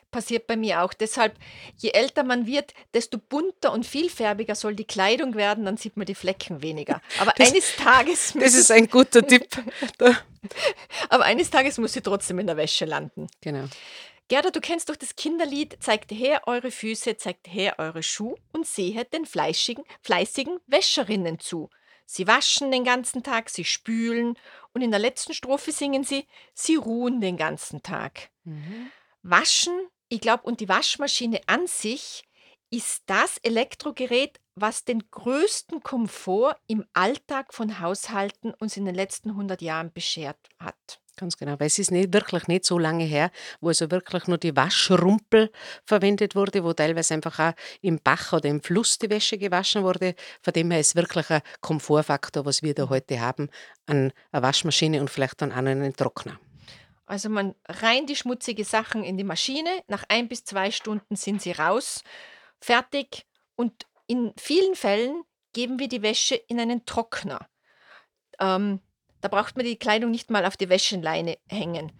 Passiert 0.09 0.47
bei 0.47 0.55
mir 0.57 0.81
auch. 0.83 0.93
Deshalb, 0.93 1.37
je 1.77 1.89
älter 1.91 2.23
man 2.23 2.45
wird, 2.45 2.73
desto 2.93 3.17
bunter 3.17 3.71
und 3.71 3.85
vielfärbiger 3.85 4.55
soll 4.55 4.75
die 4.75 4.85
Kleidung 4.85 5.35
werden, 5.35 5.65
dann 5.65 5.77
sieht 5.77 5.97
man 5.97 6.05
die 6.05 6.15
Flecken 6.15 6.61
weniger. 6.61 7.01
Aber 7.19 7.33
Das- 7.37 7.49
eines 7.51 7.75
Tages 7.75 8.33
Das 8.39 8.53
ist 8.53 8.71
ein 8.71 8.87
guter 8.89 9.25
Tipp. 9.25 9.47
Aber 11.09 11.23
eines 11.23 11.49
Tages 11.49 11.77
muss 11.77 11.93
sie 11.93 12.01
trotzdem 12.01 12.39
in 12.39 12.47
der 12.47 12.57
Wäsche 12.57 12.85
landen. 12.85 13.27
Genau. 13.41 13.65
Gerda, 14.29 14.51
du 14.51 14.61
kennst 14.61 14.89
doch 14.89 14.95
das 14.95 15.15
Kinderlied 15.15 15.77
Zeigt 15.81 16.11
her 16.11 16.43
eure 16.47 16.71
Füße, 16.71 17.17
zeigt 17.17 17.47
her 17.47 17.75
eure 17.77 18.03
Schuhe 18.03 18.37
und 18.51 18.65
sehet 18.65 19.13
den 19.13 19.25
fleischigen, 19.25 19.83
fleißigen 20.01 20.59
Wäscherinnen 20.67 21.39
zu. 21.39 21.69
Sie 22.05 22.27
waschen 22.27 22.71
den 22.71 22.83
ganzen 22.83 23.23
Tag, 23.23 23.49
sie 23.49 23.65
spülen 23.65 24.37
und 24.73 24.81
in 24.81 24.91
der 24.91 24.99
letzten 24.99 25.33
Strophe 25.33 25.71
singen 25.71 26.03
sie, 26.03 26.27
sie 26.53 26.75
ruhen 26.75 27.21
den 27.21 27.37
ganzen 27.37 27.81
Tag. 27.83 28.29
Waschen, 29.21 29.73
ich 30.09 30.21
glaube, 30.21 30.43
und 30.43 30.59
die 30.59 30.69
Waschmaschine 30.69 31.41
an 31.47 31.67
sich 31.67 32.23
ist 32.69 33.03
das 33.05 33.37
Elektrogerät, 33.37 34.39
was 34.55 34.83
den 34.83 35.03
größten 35.11 35.83
Komfort 35.83 36.55
im 36.67 36.85
Alltag 36.93 37.53
von 37.53 37.79
Haushalten 37.79 38.53
uns 38.55 38.77
in 38.77 38.85
den 38.85 38.95
letzten 38.95 39.29
100 39.29 39.61
Jahren 39.61 39.93
beschert 39.93 40.49
hat. 40.59 40.99
Ganz 41.15 41.37
genau. 41.37 41.59
Weil 41.59 41.67
es 41.67 41.77
ist 41.77 41.91
nicht, 41.91 42.11
wirklich 42.11 42.47
nicht 42.47 42.65
so 42.65 42.79
lange 42.79 43.03
her, 43.03 43.31
wo 43.61 43.67
also 43.67 43.91
wirklich 43.91 44.27
nur 44.27 44.39
die 44.39 44.55
Waschrumpel 44.55 45.51
verwendet 45.85 46.35
wurde, 46.35 46.63
wo 46.63 46.73
teilweise 46.73 47.13
einfach 47.13 47.39
auch 47.39 47.53
im 47.81 47.99
Bach 47.99 48.33
oder 48.33 48.49
im 48.49 48.61
Fluss 48.61 48.97
die 48.97 49.09
Wäsche 49.09 49.37
gewaschen 49.37 49.83
wurde. 49.83 50.15
Von 50.41 50.53
dem 50.53 50.71
her 50.71 50.79
ist 50.79 50.95
wirklich 50.95 51.29
ein 51.29 51.41
Komfortfaktor, 51.61 52.45
was 52.45 52.63
wir 52.63 52.73
da 52.73 52.89
heute 52.89 53.19
haben, 53.19 53.49
an 53.85 54.11
einer 54.31 54.43
Waschmaschine 54.43 55.01
und 55.01 55.09
vielleicht 55.09 55.41
dann 55.41 55.51
auch 55.51 55.61
noch 55.61 55.71
einen 55.71 55.95
Trockner. 55.95 56.39
Also 57.05 57.29
man 57.29 57.53
rein 57.67 58.07
die 58.07 58.15
schmutzige 58.15 58.63
Sachen 58.63 59.03
in 59.03 59.17
die 59.17 59.23
Maschine, 59.23 59.69
nach 59.87 60.05
ein 60.07 60.27
bis 60.27 60.45
zwei 60.45 60.71
Stunden 60.71 61.15
sind 61.15 61.41
sie 61.41 61.51
raus, 61.51 62.03
fertig 62.59 63.27
und 63.55 63.85
in 64.07 64.33
vielen 64.37 64.75
Fällen 64.75 65.23
geben 65.51 65.79
wir 65.79 65.87
die 65.87 66.01
Wäsche 66.01 66.35
in 66.35 66.59
einen 66.59 66.85
Trockner. 66.85 67.47
Ähm, 68.39 68.79
da 69.23 69.29
braucht 69.29 69.55
man 69.55 69.65
die 69.65 69.77
Kleidung 69.77 70.11
nicht 70.11 70.29
mal 70.29 70.45
auf 70.45 70.57
die 70.57 70.67
Wäscheleine 70.67 71.37
hängen. 71.47 71.93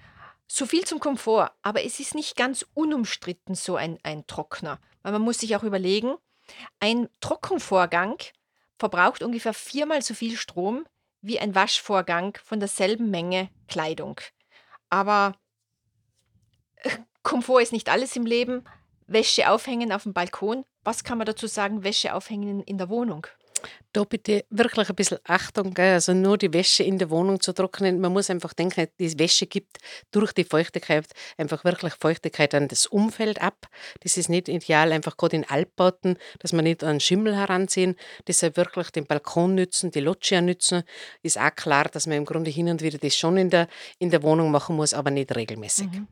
So 0.46 0.65
viel 0.65 0.84
zum 0.84 1.00
Komfort, 1.00 1.51
aber 1.62 1.86
es 1.86 2.01
ist 2.01 2.15
nicht 2.15 2.36
ganz 2.36 2.65
unumstritten 2.74 3.56
so 3.56 3.77
ein, 3.77 3.98
ein 4.03 4.27
Trockner, 4.27 4.77
weil 5.03 5.13
man 5.13 5.22
muss 5.22 5.39
sich 5.39 5.56
auch 5.56 5.63
überlegen, 5.63 6.15
ein 6.82 7.08
Trockenvorgang 7.22 8.18
verbraucht 8.77 9.24
ungefähr 9.24 9.53
viermal 9.53 10.01
so 10.01 10.13
viel 10.13 10.36
Strom 10.36 10.86
wie 11.22 11.39
ein 11.39 11.56
Waschvorgang 11.56 12.38
von 12.44 12.60
derselben 12.60 13.10
Menge 13.10 13.50
Kleidung. 13.70 14.20
Aber 14.89 15.38
äh, 16.75 16.89
Komfort 17.24 17.62
ist 17.62 17.72
nicht 17.72 17.88
alles 17.88 18.18
im 18.18 18.25
Leben. 18.25 18.65
Wäsche 19.08 19.50
aufhängen 19.50 19.94
auf 19.94 20.03
dem 20.03 20.13
Balkon. 20.13 20.65
Was 20.84 21.06
kann 21.06 21.18
man 21.18 21.25
dazu 21.25 21.48
sagen, 21.48 21.86
Wäsche 21.86 22.13
aufhängen 22.15 22.62
in 22.63 22.77
der 22.77 22.89
Wohnung? 22.89 23.27
Da 23.91 24.03
bitte 24.03 24.46
wirklich 24.50 24.89
ein 24.89 24.96
bisschen 24.96 25.20
Achtung, 25.25 25.74
gell? 25.74 25.93
also 25.93 26.13
nur 26.13 26.38
die 26.38 26.53
Wäsche 26.53 26.84
in 26.84 26.98
der 26.98 27.10
Wohnung 27.10 27.39
zu 27.39 27.53
trocknen. 27.53 28.00
Man 28.00 28.12
muss 28.13 28.29
einfach 28.29 28.53
denken, 28.53 28.88
die 29.00 29.20
Wäsche 29.20 29.46
gibt 29.46 29.77
durch 30.12 30.34
die 30.34 30.43
Feuchtigkeit 30.43 31.05
einfach 31.38 31.63
wirklich 31.63 31.93
Feuchtigkeit 31.93 32.53
an 32.55 32.67
das 32.67 32.88
Umfeld 32.88 33.41
ab. 33.41 33.67
Das 34.01 34.17
ist 34.17 34.29
nicht 34.29 34.50
ideal, 34.50 34.91
einfach 34.91 35.17
gerade 35.17 35.36
in 35.36 35.50
Altbauten, 35.50 36.17
dass 36.39 36.53
man 36.53 36.63
nicht 36.63 36.84
an 36.84 37.00
Schimmel 37.00 37.36
heranziehen. 37.36 37.96
Deshalb 38.27 38.58
wirklich 38.58 38.89
den 38.91 39.05
Balkon 39.05 39.55
nützen, 39.55 39.91
die 39.91 40.00
Loggia 40.00 40.41
nützen. 40.41 40.84
Ist 41.22 41.39
auch 41.39 41.55
klar, 41.55 41.86
dass 41.86 42.08
man 42.08 42.17
im 42.17 42.25
Grunde 42.25 42.51
hin 42.51 42.70
und 42.70 42.82
wieder 42.82 42.98
das 42.98 43.15
schon 43.15 43.38
in 43.38 43.50
der, 43.50 43.67
in 44.00 44.10
der 44.10 44.24
Wohnung 44.24 44.51
machen 44.51 44.75
muss, 44.75 44.93
aber 44.93 45.12
nicht 45.12 45.36
regelmäßig. 45.36 45.91
Mhm. 45.91 46.08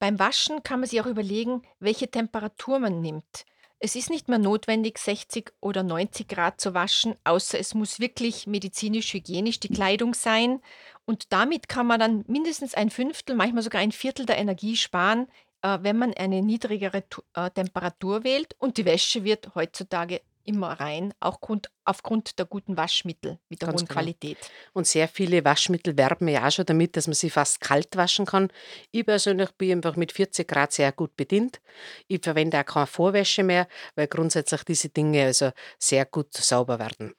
Beim 0.00 0.18
Waschen 0.18 0.62
kann 0.62 0.80
man 0.80 0.88
sich 0.88 1.00
auch 1.00 1.06
überlegen, 1.06 1.62
welche 1.78 2.10
Temperatur 2.10 2.78
man 2.78 3.02
nimmt. 3.02 3.44
Es 3.82 3.96
ist 3.96 4.10
nicht 4.10 4.28
mehr 4.28 4.38
notwendig, 4.38 4.98
60 4.98 5.54
oder 5.60 5.82
90 5.82 6.28
Grad 6.28 6.60
zu 6.60 6.74
waschen, 6.74 7.14
außer 7.24 7.58
es 7.58 7.74
muss 7.74 7.98
wirklich 7.98 8.46
medizinisch 8.46 9.14
hygienisch 9.14 9.58
die 9.58 9.70
Kleidung 9.70 10.12
sein. 10.12 10.60
Und 11.06 11.32
damit 11.32 11.66
kann 11.70 11.86
man 11.86 11.98
dann 11.98 12.24
mindestens 12.28 12.74
ein 12.74 12.90
Fünftel, 12.90 13.34
manchmal 13.36 13.62
sogar 13.62 13.80
ein 13.80 13.90
Viertel 13.90 14.26
der 14.26 14.36
Energie 14.36 14.76
sparen, 14.76 15.28
äh, 15.62 15.78
wenn 15.80 15.96
man 15.96 16.12
eine 16.12 16.42
niedrigere 16.42 17.02
äh, 17.34 17.50
Temperatur 17.50 18.22
wählt. 18.22 18.54
Und 18.58 18.76
die 18.76 18.84
Wäsche 18.84 19.24
wird 19.24 19.54
heutzutage 19.54 20.20
immer 20.44 20.72
rein, 20.80 21.12
auch 21.20 21.40
Grund, 21.40 21.70
aufgrund 21.84 22.38
der 22.38 22.46
guten 22.46 22.76
Waschmittel 22.76 23.38
mit 23.48 23.62
der 23.62 23.68
Ganz 23.68 23.80
hohen 23.80 23.88
genau. 23.88 24.00
Qualität. 24.00 24.38
Und 24.72 24.86
sehr 24.86 25.08
viele 25.08 25.44
Waschmittel 25.44 25.96
werben 25.96 26.28
ja 26.28 26.46
auch 26.46 26.50
schon 26.50 26.66
damit, 26.66 26.96
dass 26.96 27.06
man 27.06 27.14
sie 27.14 27.30
fast 27.30 27.60
kalt 27.60 27.96
waschen 27.96 28.26
kann. 28.26 28.48
Ich 28.90 29.04
persönlich 29.06 29.50
bin 29.52 29.72
einfach 29.72 29.96
mit 29.96 30.12
40 30.12 30.46
Grad 30.48 30.72
sehr 30.72 30.92
gut 30.92 31.16
bedient. 31.16 31.60
Ich 32.08 32.20
verwende 32.22 32.60
auch 32.60 32.64
keine 32.64 32.86
Vorwäsche 32.86 33.42
mehr, 33.42 33.68
weil 33.94 34.06
grundsätzlich 34.06 34.64
diese 34.64 34.88
Dinge 34.88 35.24
also 35.24 35.50
sehr 35.78 36.04
gut 36.06 36.34
sauber 36.34 36.78
werden. 36.78 37.14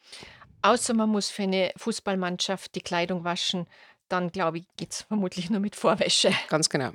Außer 0.62 0.94
man 0.94 1.10
muss 1.10 1.30
für 1.30 1.44
eine 1.44 1.72
Fußballmannschaft 1.78 2.76
die 2.76 2.82
Kleidung 2.82 3.24
waschen, 3.24 3.68
dann 4.10 4.32
glaube 4.32 4.60
ich, 4.60 4.66
geht 4.78 4.92
es 4.92 5.02
vermutlich 5.04 5.50
nur 5.50 5.60
mit 5.60 5.76
Vorwäsche. 5.76 6.32
Ganz 6.50 6.70
genau. 6.70 6.92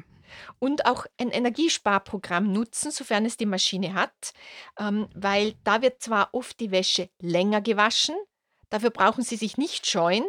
Und 0.58 0.86
auch 0.86 1.06
ein 1.20 1.30
Energiesparprogramm 1.30 2.52
nutzen, 2.52 2.90
sofern 2.90 3.26
es 3.26 3.36
die 3.36 3.46
Maschine 3.46 3.94
hat, 3.94 4.32
ähm, 4.78 5.08
weil 5.14 5.54
da 5.64 5.82
wird 5.82 6.02
zwar 6.02 6.30
oft 6.32 6.58
die 6.60 6.70
Wäsche 6.70 7.10
länger 7.20 7.60
gewaschen, 7.60 8.16
dafür 8.70 8.90
brauchen 8.90 9.22
Sie 9.22 9.36
sich 9.36 9.56
nicht 9.56 9.86
scheuen, 9.86 10.24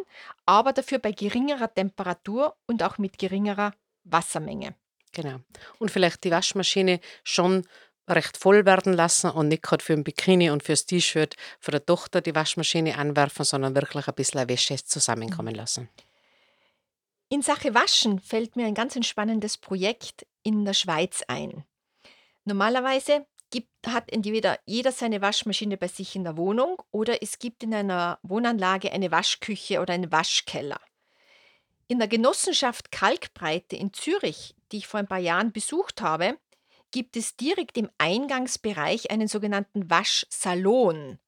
aber 0.46 0.72
dafür 0.72 0.98
bei 0.98 1.12
geringerer 1.12 1.72
Temperatur 1.72 2.56
und 2.66 2.82
auch 2.82 2.98
mit 2.98 3.18
geringerer 3.18 3.72
Wassermenge. 4.04 4.74
Genau. 5.12 5.40
Und 5.78 5.90
vielleicht 5.90 6.24
die 6.24 6.30
Waschmaschine 6.30 7.00
schon 7.24 7.66
recht 8.08 8.36
voll 8.36 8.64
werden 8.64 8.92
lassen 8.92 9.30
und 9.30 9.48
nicht 9.48 9.62
gerade 9.62 9.84
für 9.84 9.92
ein 9.92 10.04
Bikini 10.04 10.50
und 10.50 10.62
fürs 10.62 10.86
T-Shirt 10.86 11.36
von 11.60 11.72
der 11.72 11.84
Tochter 11.84 12.20
die 12.20 12.34
Waschmaschine 12.34 12.96
anwerfen, 12.96 13.44
sondern 13.44 13.74
wirklich 13.74 14.08
ein 14.08 14.14
bisschen 14.14 14.48
Wäsche 14.48 14.82
zusammenkommen 14.82 15.54
lassen. 15.54 15.88
In 17.30 17.42
Sache 17.42 17.74
Waschen 17.74 18.20
fällt 18.20 18.56
mir 18.56 18.66
ein 18.66 18.74
ganz 18.74 18.96
entspannendes 18.96 19.58
Projekt 19.58 20.26
in 20.42 20.64
der 20.64 20.72
Schweiz 20.72 21.22
ein. 21.28 21.64
Normalerweise 22.44 23.26
gibt, 23.50 23.68
hat 23.86 24.10
entweder 24.10 24.58
jeder 24.64 24.92
seine 24.92 25.20
Waschmaschine 25.20 25.76
bei 25.76 25.88
sich 25.88 26.16
in 26.16 26.24
der 26.24 26.38
Wohnung 26.38 26.80
oder 26.90 27.22
es 27.22 27.38
gibt 27.38 27.62
in 27.62 27.74
einer 27.74 28.18
Wohnanlage 28.22 28.92
eine 28.92 29.10
Waschküche 29.10 29.80
oder 29.80 29.92
einen 29.92 30.10
Waschkeller. 30.10 30.80
In 31.86 31.98
der 31.98 32.08
Genossenschaft 32.08 32.92
Kalkbreite 32.92 33.76
in 33.76 33.92
Zürich, 33.92 34.54
die 34.72 34.78
ich 34.78 34.86
vor 34.86 35.00
ein 35.00 35.06
paar 35.06 35.18
Jahren 35.18 35.52
besucht 35.52 36.00
habe, 36.00 36.38
gibt 36.90 37.14
es 37.14 37.36
direkt 37.36 37.76
im 37.76 37.90
Eingangsbereich 37.98 39.10
einen 39.10 39.28
sogenannten 39.28 39.90
Waschsalon. 39.90 41.18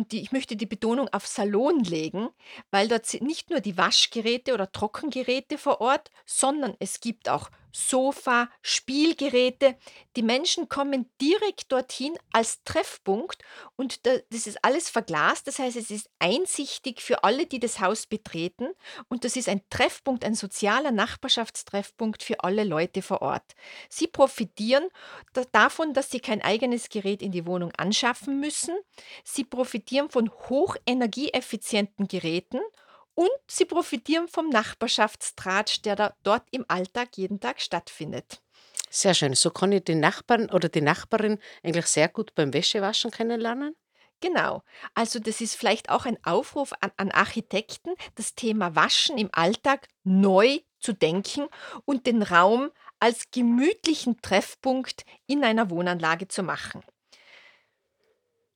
Und 0.00 0.12
die, 0.12 0.22
ich 0.22 0.32
möchte 0.32 0.56
die 0.56 0.64
Betonung 0.64 1.10
auf 1.12 1.26
Salon 1.26 1.84
legen, 1.84 2.30
weil 2.70 2.88
dort 2.88 3.04
sind 3.04 3.22
nicht 3.22 3.50
nur 3.50 3.60
die 3.60 3.76
Waschgeräte 3.76 4.54
oder 4.54 4.72
Trockengeräte 4.72 5.58
vor 5.58 5.82
Ort, 5.82 6.10
sondern 6.24 6.74
es 6.78 7.00
gibt 7.00 7.28
auch 7.28 7.50
Sofa, 7.72 8.48
Spielgeräte. 8.62 9.76
Die 10.16 10.22
Menschen 10.22 10.68
kommen 10.68 11.10
direkt 11.20 11.70
dorthin 11.72 12.16
als 12.32 12.62
Treffpunkt 12.64 13.42
und 13.76 14.06
da, 14.06 14.16
das 14.30 14.46
ist 14.46 14.64
alles 14.64 14.90
verglast. 14.90 15.46
Das 15.46 15.58
heißt, 15.58 15.76
es 15.76 15.90
ist 15.90 16.08
einsichtig 16.18 17.00
für 17.00 17.24
alle, 17.24 17.46
die 17.46 17.60
das 17.60 17.80
Haus 17.80 18.06
betreten 18.06 18.68
und 19.08 19.24
das 19.24 19.36
ist 19.36 19.48
ein 19.48 19.62
Treffpunkt, 19.70 20.24
ein 20.24 20.34
sozialer 20.34 20.90
Nachbarschaftstreffpunkt 20.90 22.22
für 22.22 22.42
alle 22.44 22.64
Leute 22.64 23.02
vor 23.02 23.22
Ort. 23.22 23.54
Sie 23.88 24.06
profitieren 24.06 24.88
da- 25.32 25.44
davon, 25.52 25.94
dass 25.94 26.10
sie 26.10 26.20
kein 26.20 26.42
eigenes 26.42 26.88
Gerät 26.88 27.22
in 27.22 27.32
die 27.32 27.46
Wohnung 27.46 27.72
anschaffen 27.76 28.40
müssen. 28.40 28.76
Sie 29.24 29.44
profitieren 29.44 30.10
von 30.10 30.30
hochenergieeffizienten 30.48 32.08
Geräten 32.08 32.60
und 33.14 33.30
sie 33.46 33.64
profitieren 33.64 34.28
vom 34.28 34.48
Nachbarschaftstratsch, 34.48 35.82
der 35.82 35.96
da 35.96 36.14
dort 36.22 36.44
im 36.50 36.64
Alltag 36.68 37.16
jeden 37.16 37.40
Tag 37.40 37.60
stattfindet. 37.60 38.40
Sehr 38.88 39.14
schön. 39.14 39.34
So 39.34 39.50
kann 39.50 39.72
ich 39.72 39.84
den 39.84 40.00
Nachbarn 40.00 40.50
oder 40.50 40.68
die 40.68 40.80
Nachbarin 40.80 41.38
eigentlich 41.62 41.86
sehr 41.86 42.08
gut 42.08 42.34
beim 42.34 42.52
Wäschewaschen 42.52 43.10
kennenlernen. 43.10 43.76
Genau. 44.20 44.62
Also 44.94 45.18
das 45.18 45.40
ist 45.40 45.54
vielleicht 45.54 45.88
auch 45.90 46.04
ein 46.04 46.18
Aufruf 46.24 46.72
an, 46.80 46.90
an 46.96 47.10
Architekten, 47.10 47.94
das 48.16 48.34
Thema 48.34 48.74
Waschen 48.76 49.16
im 49.16 49.30
Alltag 49.32 49.88
neu 50.04 50.58
zu 50.78 50.92
denken 50.92 51.46
und 51.84 52.06
den 52.06 52.22
Raum 52.22 52.70
als 52.98 53.30
gemütlichen 53.30 54.20
Treffpunkt 54.20 55.04
in 55.26 55.44
einer 55.44 55.70
Wohnanlage 55.70 56.28
zu 56.28 56.42
machen. 56.42 56.82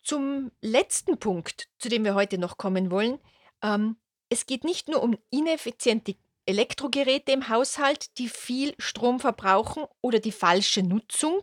Zum 0.03 0.51
letzten 0.61 1.19
Punkt, 1.19 1.69
zu 1.79 1.89
dem 1.89 2.05
wir 2.05 2.15
heute 2.15 2.37
noch 2.37 2.59
kommen 2.59 2.91
wollen. 2.91 3.19
Ähm, 3.63 3.97
es 4.35 4.47
geht 4.47 4.65
nicht 4.65 4.89
nur 4.89 5.01
um 5.01 5.17
ineffiziente 5.31 6.17
Elektrogeräte 6.45 7.31
im 7.31 7.49
Haushalt, 7.49 8.19
die 8.19 8.29
viel 8.29 8.75
Strom 8.79 9.21
verbrauchen 9.21 9.85
oder 10.01 10.19
die 10.19 10.33
falsche 10.33 10.83
Nutzung. 10.83 11.41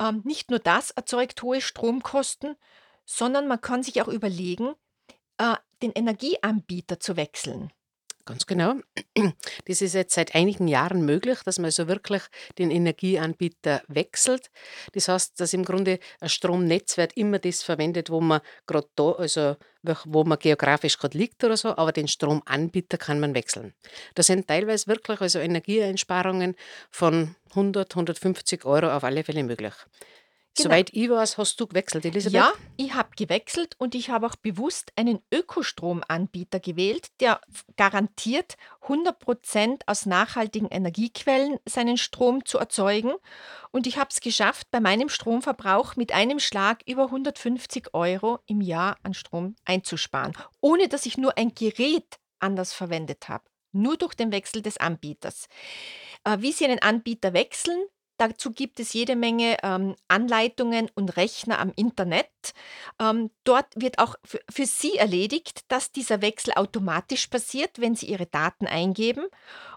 Ähm, 0.00 0.22
nicht 0.24 0.48
nur 0.48 0.60
das 0.60 0.92
erzeugt 0.92 1.42
hohe 1.42 1.60
Stromkosten, 1.60 2.54
sondern 3.04 3.48
man 3.48 3.60
kann 3.60 3.82
sich 3.82 4.00
auch 4.00 4.08
überlegen, 4.08 4.74
äh, 5.38 5.56
den 5.82 5.90
Energieanbieter 5.92 7.00
zu 7.00 7.16
wechseln. 7.16 7.72
Ganz 8.26 8.46
genau. 8.46 8.74
Das 9.66 9.82
ist 9.82 9.94
jetzt 9.94 10.14
seit 10.14 10.34
einigen 10.34 10.68
Jahren 10.68 11.04
möglich, 11.04 11.38
dass 11.44 11.58
man 11.58 11.66
also 11.66 11.88
wirklich 11.88 12.22
den 12.58 12.70
Energieanbieter 12.70 13.82
wechselt. 13.88 14.50
Das 14.92 15.08
heißt, 15.08 15.40
dass 15.40 15.54
im 15.54 15.64
Grunde 15.64 15.98
ein 16.20 16.28
Stromnetzwerk 16.28 17.16
immer 17.16 17.38
das 17.38 17.62
verwendet, 17.62 18.10
wo 18.10 18.20
man 18.20 18.40
gerade 18.66 18.88
da, 18.94 19.12
also 19.12 19.56
wo 20.04 20.24
man 20.24 20.38
geografisch 20.38 20.98
gerade 20.98 21.16
liegt 21.16 21.42
oder 21.44 21.56
so, 21.56 21.76
aber 21.76 21.92
den 21.92 22.08
Stromanbieter 22.08 22.98
kann 22.98 23.20
man 23.20 23.34
wechseln. 23.34 23.72
Da 24.14 24.22
sind 24.22 24.48
teilweise 24.48 24.88
wirklich 24.88 25.20
also 25.20 25.38
Energieeinsparungen 25.38 26.56
von 26.90 27.36
100, 27.50 27.92
150 27.92 28.64
Euro 28.64 28.90
auf 28.90 29.04
alle 29.04 29.22
Fälle 29.22 29.44
möglich. 29.44 29.74
Genau. 30.56 30.70
Soweit 30.70 30.90
ich 30.92 31.10
weiß, 31.10 31.36
hast 31.36 31.60
du 31.60 31.66
gewechselt, 31.66 32.04
Elisabeth? 32.06 32.34
Ja, 32.34 32.52
ich 32.76 32.94
habe 32.94 33.10
gewechselt 33.14 33.74
und 33.78 33.94
ich 33.94 34.08
habe 34.08 34.26
auch 34.26 34.36
bewusst 34.36 34.90
einen 34.96 35.20
Ökostromanbieter 35.32 36.60
gewählt, 36.60 37.08
der 37.20 37.40
garantiert 37.76 38.56
100% 38.82 39.82
aus 39.86 40.06
nachhaltigen 40.06 40.68
Energiequellen 40.68 41.58
seinen 41.66 41.98
Strom 41.98 42.44
zu 42.44 42.58
erzeugen. 42.58 43.12
Und 43.70 43.86
ich 43.86 43.98
habe 43.98 44.08
es 44.10 44.20
geschafft, 44.20 44.68
bei 44.70 44.80
meinem 44.80 45.10
Stromverbrauch 45.10 45.96
mit 45.96 46.12
einem 46.12 46.38
Schlag 46.38 46.82
über 46.86 47.04
150 47.04 47.92
Euro 47.92 48.38
im 48.46 48.62
Jahr 48.62 48.96
an 49.02 49.12
Strom 49.12 49.56
einzusparen, 49.66 50.32
ohne 50.60 50.88
dass 50.88 51.04
ich 51.04 51.18
nur 51.18 51.36
ein 51.36 51.54
Gerät 51.54 52.18
anders 52.40 52.72
verwendet 52.72 53.28
habe. 53.28 53.44
Nur 53.72 53.98
durch 53.98 54.14
den 54.14 54.32
Wechsel 54.32 54.62
des 54.62 54.78
Anbieters. 54.78 55.48
Äh, 56.24 56.38
wie 56.40 56.52
Sie 56.52 56.64
einen 56.64 56.78
Anbieter 56.78 57.34
wechseln, 57.34 57.84
dazu 58.16 58.50
gibt 58.52 58.80
es 58.80 58.92
jede 58.92 59.16
Menge 59.16 59.56
ähm, 59.62 59.94
Anleitungen 60.08 60.90
und 60.94 61.16
Rechner 61.16 61.58
am 61.58 61.72
Internet. 61.76 62.30
Ähm, 63.00 63.30
dort 63.44 63.66
wird 63.76 63.98
auch 63.98 64.16
für, 64.24 64.66
Sie 64.66 64.96
erledigt, 64.96 65.64
dass 65.68 65.92
dieser 65.92 66.22
Wechsel 66.22 66.54
automatisch 66.54 67.26
passiert, 67.28 67.80
wenn 67.80 67.94
Sie 67.94 68.06
Ihre 68.06 68.26
Daten 68.26 68.66
eingeben. 68.66 69.26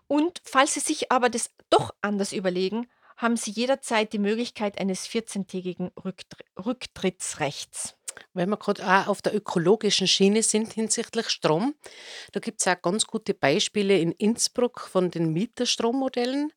Und 0.07 0.41
falls 0.43 0.73
Sie 0.73 0.79
sich 0.79 1.11
aber 1.11 1.29
das 1.29 1.51
doch 1.69 1.91
anders 2.01 2.33
überlegen, 2.33 2.87
haben 3.17 3.37
Sie 3.37 3.51
jederzeit 3.51 4.13
die 4.13 4.19
Möglichkeit 4.19 4.79
eines 4.79 5.07
14-tägigen 5.07 5.91
Rücktr 6.03 6.37
Rücktrittsrechts. 6.57 7.98
Wenn 8.33 8.49
wir 8.49 8.57
gerade 8.57 8.85
auch 8.85 9.07
auf 9.07 9.21
der 9.21 9.35
ökologischen 9.35 10.07
Schiene 10.07 10.43
sind 10.43 10.73
hinsichtlich 10.73 11.29
Strom, 11.29 11.75
da 12.31 12.39
gibt 12.39 12.61
es 12.61 12.67
auch 12.67 12.81
ganz 12.81 13.05
gute 13.05 13.33
Beispiele 13.33 13.97
in 13.97 14.11
Innsbruck 14.13 14.81
von 14.81 15.11
den 15.11 15.33
Mieterstrommodellen. 15.33 16.51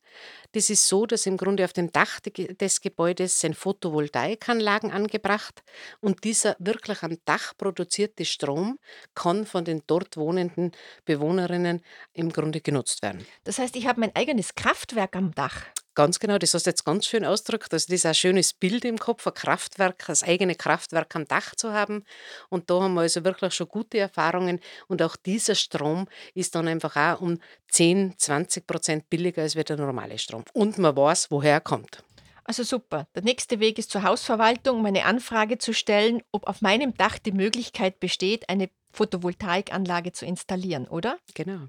Das 0.51 0.69
ist 0.69 0.87
so, 0.87 1.05
dass 1.05 1.25
im 1.25 1.37
Grunde 1.37 1.65
auf 1.65 1.73
dem 1.73 1.91
Dach 1.91 2.19
des 2.19 2.81
Gebäudes 2.81 3.39
sind 3.39 3.55
Photovoltaikanlagen 3.55 4.91
angebracht 4.91 5.63
und 5.99 6.23
dieser 6.23 6.55
wirklich 6.59 7.01
am 7.01 7.17
Dach 7.25 7.53
produzierte 7.57 8.25
Strom 8.25 8.77
kann 9.15 9.45
von 9.45 9.65
den 9.65 9.81
dort 9.87 10.15
wohnenden 10.17 10.71
Bewohnerinnen 11.05 11.81
im 12.13 12.31
Grunde 12.31 12.61
genutzt 12.61 13.01
werden. 13.01 13.25
Das 13.43 13.57
heißt, 13.57 13.75
ich 13.75 13.87
habe 13.87 13.99
mein 13.99 14.15
eigenes 14.15 14.55
Kraftwerk 14.55 15.15
am 15.15 15.33
Dach. 15.33 15.65
Ganz 15.95 16.19
genau, 16.19 16.39
das 16.39 16.55
hast 16.55 16.65
du 16.65 16.71
jetzt 16.71 16.85
ganz 16.85 17.05
schön 17.05 17.23
ausgedrückt. 17.23 17.71
Also 17.71 17.85
das 17.87 17.93
ist 17.93 18.05
ein 18.05 18.15
schönes 18.15 18.53
Bild 18.53 18.83
im 18.83 18.97
Kopf, 18.97 19.27
ein 19.27 19.33
Kraftwerk, 19.33 20.03
das 20.07 20.23
eigene 20.23 20.55
Kraftwerk 20.55 21.15
am 21.15 21.27
Dach 21.27 21.55
zu 21.55 21.71
haben. 21.71 22.03
Und 22.49 22.71
da 22.71 22.81
haben 22.81 22.95
wir 22.95 23.01
also 23.01 23.23
wirklich 23.23 23.53
schon 23.53 23.67
gute 23.67 23.99
Erfahrungen. 23.99 24.59
Und 24.87 25.03
auch 25.03 25.15
dieser 25.15 25.53
Strom 25.53 26.07
ist 26.33 26.55
dann 26.55 26.67
einfach 26.67 26.95
auch 26.95 27.21
um 27.21 27.39
10, 27.69 28.15
20 28.17 28.65
Prozent 28.65 29.09
billiger 29.09 29.43
als 29.43 29.53
der 29.53 29.77
normale 29.77 30.17
Strom. 30.17 30.43
Und 30.53 30.79
man 30.79 30.97
weiß, 30.97 31.29
woher 31.29 31.53
er 31.53 31.61
kommt. 31.61 32.03
Also 32.43 32.63
super. 32.63 33.07
Der 33.15 33.23
nächste 33.23 33.59
Weg 33.59 33.77
ist 33.77 33.91
zur 33.91 34.03
Hausverwaltung, 34.03 34.79
um 34.79 34.85
eine 34.85 35.05
Anfrage 35.05 35.59
zu 35.59 35.73
stellen, 35.73 36.23
ob 36.31 36.47
auf 36.47 36.61
meinem 36.61 36.95
Dach 36.95 37.19
die 37.19 37.31
Möglichkeit 37.31 37.99
besteht, 37.99 38.49
eine 38.49 38.69
Photovoltaikanlage 38.91 40.11
zu 40.11 40.25
installieren, 40.25 40.87
oder? 40.87 41.17
Genau. 41.35 41.67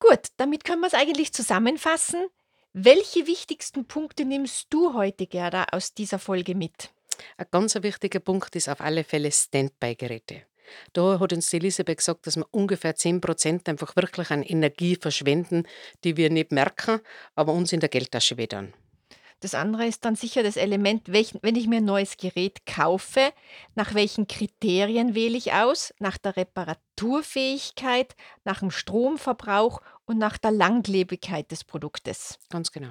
Gut, 0.00 0.28
damit 0.36 0.64
können 0.64 0.80
wir 0.80 0.86
es 0.86 0.94
eigentlich 0.94 1.32
zusammenfassen. 1.32 2.26
Welche 2.74 3.26
wichtigsten 3.26 3.86
Punkte 3.86 4.26
nimmst 4.26 4.66
du 4.68 4.92
heute, 4.92 5.26
Gerda, 5.26 5.64
aus 5.72 5.94
dieser 5.94 6.18
Folge 6.18 6.54
mit? 6.54 6.90
Ein 7.38 7.46
ganz 7.50 7.74
wichtiger 7.76 8.20
Punkt 8.20 8.54
ist 8.56 8.68
auf 8.68 8.82
alle 8.82 9.04
Fälle 9.04 9.32
Standby-Geräte. 9.32 10.42
Da 10.92 11.18
hat 11.18 11.32
uns 11.32 11.50
Elisabeth 11.54 11.96
gesagt, 11.96 12.26
dass 12.26 12.36
wir 12.36 12.46
ungefähr 12.50 12.94
10% 12.94 13.70
einfach 13.70 13.96
wirklich 13.96 14.30
an 14.30 14.42
Energie 14.42 14.96
verschwenden, 14.96 15.66
die 16.04 16.18
wir 16.18 16.28
nicht 16.28 16.52
merken, 16.52 17.00
aber 17.34 17.54
uns 17.54 17.72
in 17.72 17.80
der 17.80 17.88
Geldtasche 17.88 18.36
wedern. 18.36 18.74
Das 19.40 19.54
andere 19.54 19.86
ist 19.86 20.04
dann 20.04 20.16
sicher 20.16 20.42
das 20.42 20.56
Element, 20.56 21.10
welchen, 21.10 21.38
wenn 21.42 21.56
ich 21.56 21.68
mir 21.68 21.76
ein 21.76 21.84
neues 21.84 22.16
Gerät 22.16 22.66
kaufe, 22.66 23.32
nach 23.76 23.94
welchen 23.94 24.26
Kriterien 24.26 25.14
wähle 25.14 25.38
ich 25.38 25.52
aus? 25.52 25.94
Nach 26.00 26.18
der 26.18 26.36
Reparaturfähigkeit, 26.36 28.14
nach 28.44 28.58
dem 28.58 28.72
Stromverbrauch 28.72 29.80
und 30.08 30.18
nach 30.18 30.38
der 30.38 30.50
Langlebigkeit 30.50 31.50
des 31.50 31.64
Produktes. 31.64 32.38
Ganz 32.48 32.72
genau. 32.72 32.90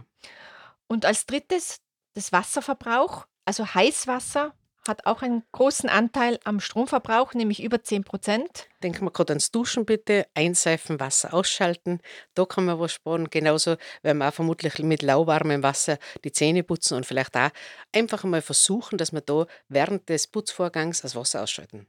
Und 0.88 1.06
als 1.06 1.26
drittes 1.26 1.80
das 2.14 2.32
Wasserverbrauch, 2.32 3.26
also 3.46 3.66
Heißwasser 3.66 4.54
hat 4.88 5.06
auch 5.06 5.22
einen 5.22 5.44
großen 5.52 5.90
Anteil 5.90 6.40
am 6.46 6.60
Stromverbrauch, 6.62 7.34
nämlich 7.34 7.62
über 7.62 7.84
10 7.84 8.04
Prozent. 8.06 8.70
Denken 8.84 9.04
wir 9.04 9.12
gerade 9.12 9.34
ans 9.34 9.52
Duschen 9.52 9.86
bitte, 9.86 10.28
einseifen, 10.34 11.00
Wasser 11.00 11.34
ausschalten. 11.34 12.00
Da 12.36 12.46
kann 12.46 12.66
man 12.66 12.80
was 12.80 12.94
sparen. 12.94 13.30
Genauso 13.30 13.76
werden 14.02 14.20
wir 14.20 14.30
auch 14.30 14.34
vermutlich 14.34 14.80
mit 14.80 15.02
lauwarmem 15.02 15.62
Wasser 15.62 15.98
die 16.24 16.32
Zähne 16.32 16.64
putzen 16.64 16.96
und 16.96 17.06
vielleicht 17.06 17.36
auch 17.36 17.50
einfach 17.92 18.24
mal 18.24 18.42
versuchen, 18.42 18.98
dass 18.98 19.12
wir 19.12 19.22
da 19.22 19.46
während 19.68 20.08
des 20.08 20.28
Putzvorgangs 20.28 21.02
das 21.02 21.16
Wasser 21.16 21.44
ausschalten. 21.44 21.88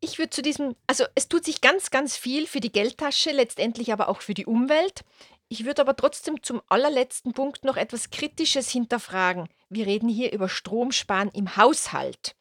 Ich 0.00 0.18
würde 0.18 0.30
zu 0.30 0.42
diesem, 0.42 0.76
also 0.86 1.04
es 1.14 1.28
tut 1.28 1.44
sich 1.44 1.60
ganz, 1.60 1.90
ganz 1.90 2.16
viel 2.16 2.46
für 2.46 2.60
die 2.60 2.72
Geldtasche, 2.72 3.30
letztendlich 3.30 3.92
aber 3.92 4.08
auch 4.08 4.20
für 4.20 4.34
die 4.34 4.46
Umwelt. 4.46 5.04
Ich 5.48 5.64
würde 5.64 5.82
aber 5.82 5.96
trotzdem 5.96 6.42
zum 6.42 6.60
allerletzten 6.68 7.32
Punkt 7.32 7.64
noch 7.64 7.76
etwas 7.76 8.10
Kritisches 8.10 8.70
hinterfragen. 8.70 9.48
Wir 9.68 9.86
reden 9.86 10.08
hier 10.08 10.32
über 10.32 10.48
Stromsparen 10.48 11.30
im 11.30 11.56
Haushalt. 11.56 12.34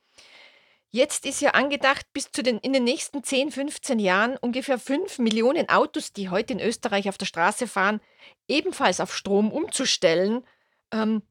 Jetzt 0.95 1.25
ist 1.25 1.41
ja 1.41 1.51
angedacht, 1.51 2.05
bis 2.13 2.31
zu 2.31 2.41
den 2.41 2.57
in 2.59 2.71
den 2.71 2.85
nächsten 2.85 3.23
10, 3.23 3.51
15 3.51 3.99
Jahren 3.99 4.37
ungefähr 4.37 4.79
5 4.79 5.19
Millionen 5.19 5.67
Autos, 5.67 6.13
die 6.13 6.29
heute 6.29 6.53
in 6.53 6.61
Österreich 6.61 7.09
auf 7.09 7.17
der 7.17 7.25
Straße 7.25 7.67
fahren, 7.67 7.99
ebenfalls 8.47 9.01
auf 9.01 9.13
Strom 9.13 9.51
umzustellen. 9.51 10.45
Ähm, 10.91 11.21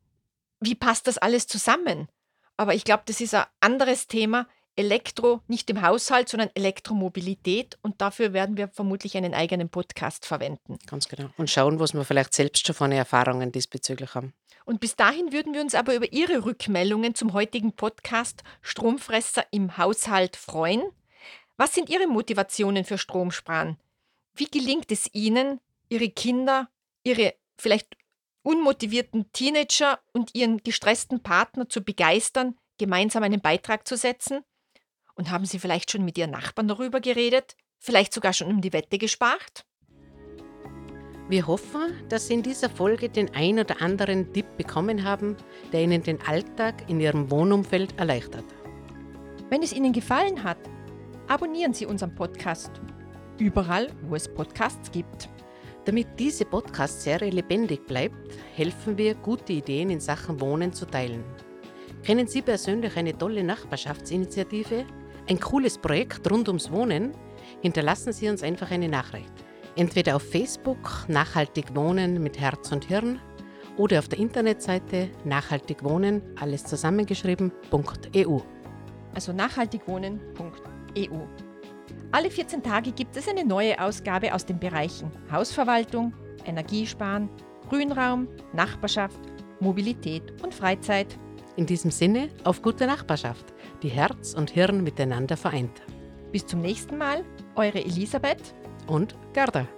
wie 0.61 0.75
passt 0.75 1.07
das 1.07 1.19
alles 1.19 1.47
zusammen? 1.47 2.09
Aber 2.57 2.75
ich 2.75 2.85
glaube, 2.85 3.05
das 3.07 3.21
ist 3.21 3.35
ein 3.35 3.47
anderes 3.61 4.07
Thema. 4.07 4.47
Elektro 4.77 5.41
nicht 5.47 5.71
im 5.71 5.83
Haushalt, 5.83 6.29
sondern 6.29 6.51
Elektromobilität. 6.55 7.79
Und 7.83 8.01
dafür 8.01 8.33
werden 8.33 8.57
wir 8.57 8.69
vermutlich 8.69 9.17
einen 9.17 9.35
eigenen 9.35 9.69
Podcast 9.69 10.27
verwenden. 10.27 10.79
Ganz 10.87 11.09
genau. 11.09 11.31
Und 11.37 11.51
schauen, 11.51 11.81
was 11.81 11.95
wir 11.95 12.05
vielleicht 12.05 12.35
selbst 12.35 12.67
schon 12.67 12.75
von 12.75 12.93
Erfahrungen 12.93 13.53
diesbezüglich 13.53 14.15
haben. 14.15 14.33
Und 14.65 14.81
bis 14.81 14.97
dahin 14.97 15.33
würden 15.33 15.53
wir 15.53 15.61
uns 15.61 15.75
aber 15.75 15.95
über 15.95 16.13
Ihre 16.13 16.45
Rückmeldungen 16.45 17.15
zum 17.15 17.33
heutigen 17.35 17.73
Podcast 17.73 18.43
Stromfresser 18.63 19.45
im 19.51 19.77
Haushalt 19.77 20.37
freuen. 20.37 20.83
Was 21.57 21.75
sind 21.75 21.91
Ihre 21.91 22.07
Motivationen 22.07 22.85
für 22.85 22.99
Stromsparen? 22.99 23.79
Wie 24.35 24.47
gelingt 24.47 24.91
es 24.91 25.09
Ihnen, 25.13 25.61
Ihre 25.89 26.09
Kinder, 26.09 26.69
Ihre 27.05 27.35
vielleicht 27.57 27.97
unmotivierten 28.43 29.31
Teenager 29.33 30.01
und 30.13 30.35
Ihren 30.35 30.59
gestressten 30.59 31.23
Partner 31.23 31.69
zu 31.69 31.83
begeistern, 31.83 32.57
gemeinsam 32.79 33.23
einen 33.23 33.41
Beitrag 33.41 33.87
zu 33.87 33.97
setzen? 33.97 34.45
Und 35.15 35.31
haben 35.31 35.47
Sie 35.47 35.59
vielleicht 35.59 35.91
schon 35.91 36.05
mit 36.05 36.19
Ihren 36.19 36.33
Nachbarn 36.33 36.69
darüber 36.69 37.01
geredet? 37.01 37.57
Vielleicht 37.79 38.13
sogar 38.13 38.33
schon 38.33 38.49
um 38.49 38.61
die 38.61 38.73
Wette 38.73 38.99
gespart? 38.99 39.65
Wir 41.29 41.47
hoffen, 41.47 42.07
dass 42.09 42.27
Sie 42.27 42.35
in 42.35 42.43
dieser 42.43 42.69
Folge 42.69 43.09
den 43.09 43.35
ein 43.35 43.59
oder 43.59 43.81
anderen 43.81 44.33
Tipp 44.33 44.47
bekommen 44.59 45.05
haben, 45.05 45.37
der 45.73 45.83
Ihnen 45.83 46.03
den 46.03 46.21
Alltag 46.21 46.89
in 46.91 47.01
Ihrem 47.01 47.31
Wohnumfeld 47.31 47.99
erleichtert. 47.99 48.45
Wenn 49.49 49.63
es 49.63 49.73
Ihnen 49.73 49.93
gefallen 49.93 50.43
hat, 50.45 50.59
abonnieren 51.29 51.73
Sie 51.73 51.87
unseren 51.87 52.15
Podcast. 52.15 52.73
Überall, 53.39 53.89
wo 54.03 54.17
es 54.17 54.29
Podcasts 54.29 54.91
gibt. 54.91 55.29
Damit 55.87 56.09
diese 56.19 56.45
Podcast-Serie 56.45 57.31
lebendig 57.31 57.87
bleibt, 57.87 58.35
helfen 58.55 58.97
wir, 58.99 59.15
gute 59.15 59.53
Ideen 59.53 59.91
in 59.91 60.01
Sachen 60.01 60.41
Wohnen 60.41 60.73
zu 60.73 60.87
teilen. 60.87 61.25
Kennen 62.03 62.27
Sie 62.27 62.43
persönlich 62.43 62.97
eine 62.97 63.17
tolle 63.17 63.45
Nachbarschaftsinitiative? 63.45 64.85
Ein 65.27 65.41
cooles 65.41 65.79
Projekt 65.79 66.31
rund 66.31 66.49
ums 66.49 66.71
Wohnen? 66.71 67.13
Hinterlassen 67.63 68.13
Sie 68.13 68.29
uns 68.29 68.43
einfach 68.43 68.71
eine 68.71 68.89
Nachricht. 68.89 69.33
Entweder 69.75 70.17
auf 70.17 70.23
Facebook 70.23 71.09
Nachhaltig 71.09 71.75
Wohnen 71.75 72.23
mit 72.23 72.39
Herz 72.39 72.71
und 72.73 72.85
Hirn 72.85 73.19
oder 73.79 74.01
auf 74.01 74.09
der 74.09 74.19
Internetseite 74.19 75.09
Nachhaltig 75.25 75.83
Wohnen, 75.83 76.21
alles 76.39 76.65
zusammengeschrieben.eu. 76.65 78.39
Also 79.15 79.33
nachhaltigwohnen.eu. 79.33 81.19
Alle 82.13 82.31
14 82.31 82.63
Tage 82.63 82.93
gibt 82.93 83.17
es 83.17 83.27
eine 83.27 83.47
neue 83.47 83.81
Ausgabe 83.81 84.35
aus 84.35 84.45
den 84.45 84.61
Bereichen 84.61 85.11
Hausverwaltung, 85.33 86.13
Energiesparen, 86.45 87.31
Grünraum, 87.71 88.29
Nachbarschaft, 88.53 89.19
Mobilität 89.59 90.35
und 90.43 90.53
Freizeit. 90.53 91.19
In 91.57 91.65
diesem 91.65 91.91
Sinne 91.91 92.29
auf 92.45 92.61
gute 92.61 92.87
Nachbarschaft, 92.87 93.54
die 93.85 93.91
Herz 93.91 94.33
und 94.33 94.51
Hirn 94.51 94.83
miteinander 94.83 95.37
vereint. 95.37 95.83
Bis 96.33 96.47
zum 96.47 96.63
nächsten 96.63 96.97
Mal, 96.97 97.23
eure 97.55 97.85
Elisabeth 97.85 98.55
und 98.87 99.15
Gerda. 99.35 99.69